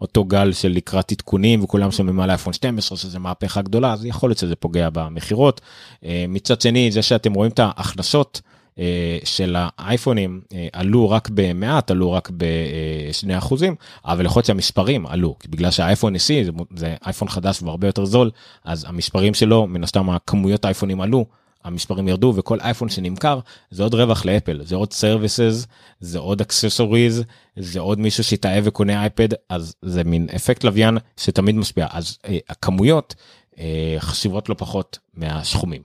אותו 0.00 0.24
גל 0.24 0.52
של 0.52 0.68
לקראת 0.68 1.12
עדכונים 1.12 1.64
וכולם 1.64 1.90
שומעים 1.90 2.20
על 2.20 2.30
אייפון 2.30 2.52
12 2.52 2.98
שזה 2.98 3.18
מהפכה 3.18 3.62
גדולה 3.62 3.92
אז 3.92 4.04
יכול 4.06 4.30
להיות 4.30 4.38
שזה 4.38 4.56
פוגע 4.56 4.88
במכירות. 4.92 5.60
אה, 6.04 6.24
מצד 6.28 6.60
שני 6.60 6.90
זה 6.90 7.02
שאתם 7.02 7.34
רואים 7.34 7.52
את 7.52 7.58
ההכנסות 7.58 8.40
אה, 8.78 9.18
של 9.24 9.56
האייפונים 9.58 10.40
אה, 10.54 10.68
עלו 10.72 11.10
רק 11.10 11.28
במעט 11.34 11.90
עלו 11.90 12.12
רק 12.12 12.30
בשני 12.36 13.38
אחוזים 13.38 13.74
אבל 14.04 14.26
יכול 14.26 14.40
להיות 14.40 14.46
שהמספרים 14.46 15.06
עלו 15.06 15.36
בגלל 15.48 15.70
שהאייפון 15.70 16.14
SE 16.14 16.44
זה, 16.44 16.50
זה 16.76 16.94
אייפון 17.06 17.28
חדש 17.28 17.62
והרבה 17.62 17.88
יותר 17.88 18.04
זול 18.04 18.30
אז 18.64 18.84
המספרים 18.88 19.34
שלו 19.34 19.66
מן 19.66 19.84
הסתם 19.84 20.10
הכמויות 20.10 20.64
האייפונים 20.64 21.00
עלו 21.00 21.26
המספרים 21.64 22.08
ירדו 22.08 22.32
וכל 22.36 22.60
אייפון 22.60 22.88
שנמכר 22.88 23.40
זה 23.70 23.82
עוד 23.82 23.94
רווח 23.94 24.24
לאפל 24.24 24.60
זה 24.64 24.76
עוד 24.76 24.92
services 24.92 25.66
זה 26.00 26.18
עוד 26.18 26.40
accessories 26.40 27.22
זה 27.60 27.80
עוד 27.80 28.00
מישהו 28.00 28.24
שהתאהב 28.24 28.64
וקונה 28.66 29.00
אייפד 29.00 29.28
אז 29.48 29.74
זה 29.82 30.04
מין 30.04 30.28
אפקט 30.36 30.64
לוויין 30.64 30.98
שתמיד 31.16 31.54
משפיע 31.54 31.86
אז 31.90 32.18
אה, 32.24 32.38
הכמויות 32.48 33.14
אה, 33.58 33.96
חשובות 33.98 34.48
לא 34.48 34.54
פחות 34.58 34.98
מהסכומים. 35.14 35.82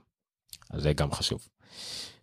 אז 0.70 0.82
זה 0.82 0.92
גם 0.92 1.12
חשוב. 1.12 1.48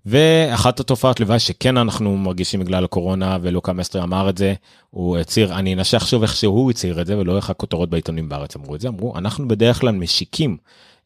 ואחת 0.06 0.80
התופעות 0.80 1.20
לוואי 1.20 1.39
שכן 1.39 1.78
אנחנו 1.78 2.18
מרגישים 2.18 2.60
בגלל 2.60 2.84
הקורונה 2.84 3.38
ולוקה 3.42 3.74
מסטרי 3.74 4.04
אמר 4.04 4.30
את 4.30 4.38
זה 4.38 4.54
הוא 4.89 5.18
הצהיר 5.18 5.56
אני 5.56 5.74
אנשך 5.74 6.08
שוב 6.08 6.22
איך 6.22 6.36
שהוא 6.36 6.72
הצהיר 6.72 7.02
את 7.02 7.08
זה 7.08 7.18
ולא 7.18 7.36
איך 7.36 7.50
הכותרות 7.50 7.89
בעיתונים 7.89 8.30
בארץ 8.30 8.56
אמרו 8.56 8.76
את 8.76 8.82
זה 8.82 8.88
אמרו 8.88 9.18
אנחנו 9.18 9.48
בדרך 9.48 9.80
כלל 9.80 9.92
משיקים 9.92 10.58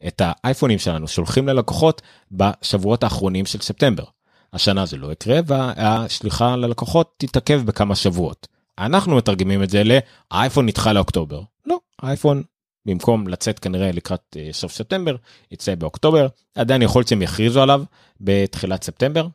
את 0.08 0.22
האייפונים 0.26 0.80
שלנו 0.80 1.08
שולחים 1.08 1.48
ללקוחות 1.48 2.02
בשבועות 2.32 3.04
האחרונים 3.04 3.46
של 3.46 3.60
ספטמבר. 3.60 4.04
השנה 4.54 4.86
זה 4.86 4.98
לא 4.98 5.12
יקרה 5.12 5.40
והשליחה 5.46 6.56
ללקוחות 6.56 7.14
תתעכב 7.18 7.62
בכמה 7.66 7.96
שבועות. 7.96 8.48
אנחנו 8.80 9.16
מתרגמים 9.16 9.64
את 9.64 9.70
זה 9.70 9.84
לאייפון 9.84 10.66
נדחה 10.66 10.94
לאוקטובר. 10.94 11.42
לא, 11.66 11.80
האייפון 12.02 12.44
במקום 12.86 13.28
לצאת 13.28 13.60
כנראה 13.60 13.92
לקראת 13.92 14.36
uh, 14.36 14.54
סוף 14.54 14.72
ספטמבר 14.72 15.16
יצא 15.52 15.76
באוקטובר 15.76 16.28
עדיין 16.56 16.82
יכול 16.82 17.00
להיות 17.00 17.08
שהם 17.08 17.22
יכריזו 17.22 17.62
עליו 17.62 17.84
בתחילת 18.22 18.84
ספטמבר. 18.84 19.28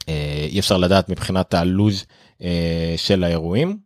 uh, 0.00 0.04
אי 0.48 0.58
אפשר 0.58 0.76
לדעת 0.76 1.08
מבחינת 1.08 1.54
הלו"ז 1.54 2.04
uh, 2.38 2.42
של 2.96 3.24
האירועים 3.24 3.78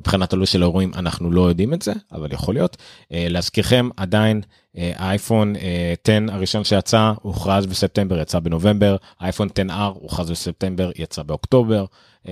מבחינת 0.00 0.32
הלו"ז 0.32 0.48
של 0.48 0.62
האירועים 0.62 0.92
אנחנו 0.96 1.30
לא 1.30 1.48
יודעים 1.48 1.74
את 1.74 1.82
זה 1.82 1.92
אבל 2.12 2.32
יכול 2.32 2.54
להיות. 2.54 2.76
אה, 3.12 3.26
להזכירכם 3.28 3.88
עדיין 3.96 4.40
אה, 4.78 4.92
האייפון 4.96 5.54
10 5.56 6.12
אה, 6.12 6.34
הראשון 6.34 6.64
שיצא 6.64 7.12
הוכרז 7.22 7.66
בספטמבר 7.66 8.20
יצא 8.20 8.38
בנובמבר. 8.38 8.96
אייפון 9.20 9.48
10R 9.48 9.72
הוכרז 9.72 10.30
בספטמבר 10.30 10.90
יצא 10.96 11.22
באוקטובר. 11.22 11.84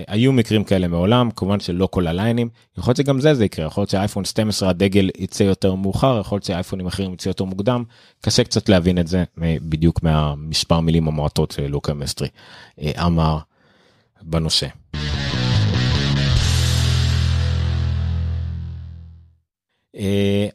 היו 0.08 0.32
מקרים 0.32 0.64
כאלה 0.64 0.88
מעולם 0.88 1.30
כמובן 1.36 1.60
שלא 1.60 1.88
כל 1.90 2.06
הליינים. 2.06 2.48
יכול 2.78 2.90
להיות 2.90 2.96
שגם 2.96 3.20
זה 3.20 3.34
זה 3.34 3.44
יקרה. 3.44 3.66
יכול 3.66 3.80
להיות 3.80 3.90
שאייפון 3.90 4.24
12 4.24 4.68
הדגל 4.68 5.10
יצא 5.18 5.42
יותר 5.42 5.74
מאוחר 5.74 6.18
יכול 6.20 6.36
להיות 6.36 6.44
שאייפונים 6.44 6.86
אחרים 6.86 7.12
יצא 7.12 7.28
יותר 7.28 7.44
מוקדם. 7.44 7.84
קשה 8.20 8.44
קצת 8.44 8.68
להבין 8.68 8.98
את 8.98 9.06
זה 9.06 9.24
בדיוק 9.38 10.02
מהמספר 10.02 10.80
מילים 10.80 11.08
המועטות 11.08 11.50
של 11.50 11.66
לוקה 11.66 11.94
מסטרי 11.94 12.28
אמר 12.98 13.38
בנושא. 14.22 14.66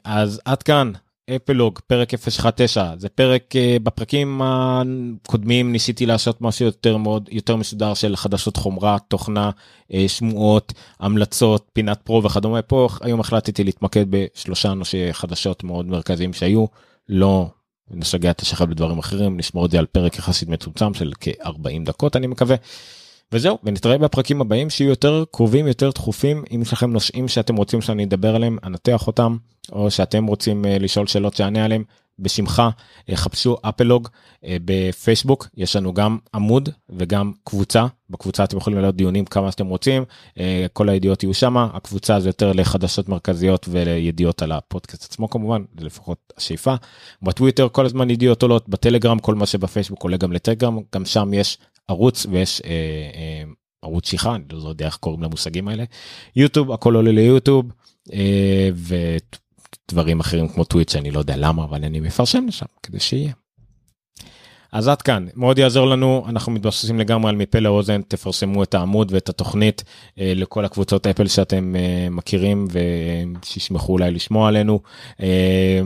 אז 0.04 0.40
עד 0.44 0.62
כאן 0.62 0.92
אפלוג 1.36 1.78
פרק 1.86 2.14
019 2.14 2.94
זה 2.98 3.08
פרק 3.08 3.56
אה, 3.56 3.76
בפרקים 3.82 4.40
הקודמים 4.44 5.72
ניסיתי 5.72 6.06
לעשות 6.06 6.40
משהו 6.40 6.66
יותר 6.66 6.96
מאוד 6.96 7.28
יותר 7.32 7.56
מסודר 7.56 7.94
של 7.94 8.16
חדשות 8.16 8.56
חומרה 8.56 8.96
תוכנה 9.08 9.50
אה, 9.94 10.04
שמועות 10.08 10.72
המלצות 11.00 11.68
פינת 11.72 12.00
פרו 12.04 12.22
וכדומה. 12.22 12.62
פה 12.62 12.88
היום 13.00 13.20
החלטתי 13.20 13.64
להתמקד 13.64 14.04
בשלושה 14.10 14.74
נושאי 14.74 15.12
חדשות 15.12 15.64
מאוד 15.64 15.86
מרכזיים 15.86 16.32
שהיו. 16.32 16.66
לא 17.08 17.46
נשגע 17.90 18.30
את 18.30 18.40
השחל 18.40 18.66
בדברים 18.66 18.98
אחרים 18.98 19.36
נשמור 19.36 19.66
את 19.66 19.70
זה 19.70 19.78
על 19.78 19.86
פרק 19.86 20.18
יחסית 20.18 20.48
מצומצם 20.48 20.94
של 20.94 21.12
כ-40 21.20 21.84
דקות 21.84 22.16
אני 22.16 22.26
מקווה. 22.26 22.56
וזהו 23.32 23.58
ונתראה 23.64 23.98
בפרקים 23.98 24.40
הבאים 24.40 24.70
שיהיו 24.70 24.90
יותר 24.90 25.24
קרובים 25.32 25.66
יותר 25.66 25.90
דחופים. 25.90 26.44
אם 26.54 26.62
יש 26.62 26.72
לכם 26.72 26.92
נושאים 26.92 27.28
שאתם 27.28 27.56
רוצים 27.56 27.80
שאני 27.80 28.04
אדבר 28.04 28.34
עליהם 28.34 28.58
אנתח 28.64 29.06
אותם 29.06 29.36
או 29.72 29.90
שאתם 29.90 30.26
רוצים 30.26 30.64
uh, 30.64 30.68
לשאול 30.68 31.06
שאלות 31.06 31.34
שאענה 31.34 31.64
עליהם 31.64 31.84
בשמך 32.18 32.62
uh, 33.10 33.16
חפשו 33.16 33.56
אפלוג 33.62 34.08
uh, 34.08 34.46
בפייסבוק. 34.64 35.48
יש 35.56 35.76
לנו 35.76 35.94
גם 35.94 36.18
עמוד 36.34 36.68
וגם 36.90 37.32
קבוצה. 37.44 37.86
בקבוצה 38.10 38.44
אתם 38.44 38.56
יכולים 38.56 38.78
לעלות 38.78 38.96
דיונים 38.96 39.24
כמה 39.24 39.52
שאתם 39.52 39.66
רוצים. 39.66 40.04
כל 40.72 40.88
הידיעות 40.88 41.22
יהיו 41.22 41.34
שמה. 41.34 41.68
הקבוצה 41.72 42.20
זה 42.20 42.28
יותר 42.28 42.52
לחדשות 42.52 43.08
מרכזיות 43.08 43.68
ולידיעות 43.70 44.42
על 44.42 44.52
הפודקאסט 44.52 45.04
עצמו 45.04 45.30
כמובן 45.30 45.62
זה 45.78 45.86
לפחות 45.86 46.32
השאיפה. 46.36 46.74
בטוויטר 47.22 47.68
כל 47.72 47.86
הזמן 47.86 48.10
ידיעות 48.10 48.42
עולות 48.42 48.68
בטלגרם 48.68 49.18
כל 49.18 49.34
מה 49.34 49.46
שבפייסבוק 49.46 50.02
עולה 50.02 50.16
גם 50.16 50.32
לטלגרם. 50.32 50.78
גם 50.94 51.04
שם 51.04 51.34
יש 51.34 51.58
ערוץ 51.88 52.26
ויש 52.30 52.62
אה, 52.64 52.70
אה, 53.14 53.42
ערוץ 53.82 54.08
שיחה 54.08 54.34
אני 54.34 54.44
לא 54.50 54.68
יודע 54.68 54.86
איך 54.86 54.96
קוראים 54.96 55.22
למושגים 55.22 55.68
האלה 55.68 55.84
יוטיוב 56.36 56.72
הכל 56.72 56.94
עולה 56.94 57.12
ליוטיוב 57.12 57.72
אה, 58.12 58.70
ודברים 59.90 60.20
אחרים 60.20 60.48
כמו 60.48 60.64
טוויץ' 60.64 60.96
אני 60.96 61.10
לא 61.10 61.18
יודע 61.18 61.34
למה 61.36 61.64
אבל 61.64 61.84
אני 61.84 62.00
מפרשם 62.00 62.46
לשם 62.46 62.66
כדי 62.82 63.00
שיהיה. 63.00 63.32
אז 64.72 64.88
עד 64.88 65.02
כאן 65.02 65.26
מאוד 65.34 65.58
יעזור 65.58 65.86
לנו 65.86 66.24
אנחנו 66.28 66.52
מתבססים 66.52 66.98
לגמרי 66.98 67.30
על 67.30 67.36
מפה 67.36 67.58
לאוזן 67.58 68.02
תפרסמו 68.02 68.62
את 68.62 68.74
העמוד 68.74 69.12
ואת 69.12 69.28
התוכנית 69.28 69.84
אה, 70.18 70.32
לכל 70.36 70.64
הקבוצות 70.64 71.06
אפל 71.06 71.26
שאתם 71.26 71.76
אה, 71.76 72.08
מכירים 72.10 72.68
ושישמחו 72.70 73.92
אולי 73.92 74.10
לשמוע 74.10 74.48
עלינו. 74.48 74.80
אה, 75.20 75.80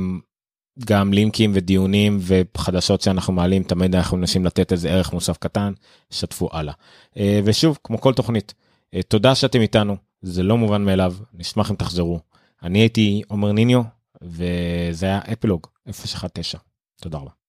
גם 0.85 1.13
לינקים 1.13 1.51
ודיונים 1.55 2.19
וחדשות 2.21 3.01
שאנחנו 3.01 3.33
מעלים 3.33 3.63
תמיד 3.63 3.95
אנחנו 3.95 4.17
מנסים 4.17 4.45
לתת 4.45 4.73
איזה 4.73 4.91
ערך 4.91 5.13
מוסף 5.13 5.37
קטן 5.37 5.73
שתפו 6.11 6.49
הלאה. 6.53 6.75
אה, 7.17 7.41
ושוב 7.45 7.79
כמו 7.85 8.01
כל 8.01 8.15
תוכנית 8.15 8.55
אה, 8.95 9.03
תודה 9.03 9.35
שאתם 9.35 9.61
איתנו 9.61 9.97
זה 10.23 10.43
לא 10.43 10.59
מובן 10.59 10.85
מאליו 10.85 11.15
נשמח 11.35 11.71
אם 11.71 11.77
תחזרו. 11.77 12.21
אני 12.63 12.79
הייתי 12.79 13.23
עומר 13.29 13.53
ניניו 13.53 13.83
וזה 14.23 15.07
היה 15.07 15.21
אפלוג 15.33 15.67
019 15.91 16.61
תודה 17.01 17.19
רבה. 17.19 17.42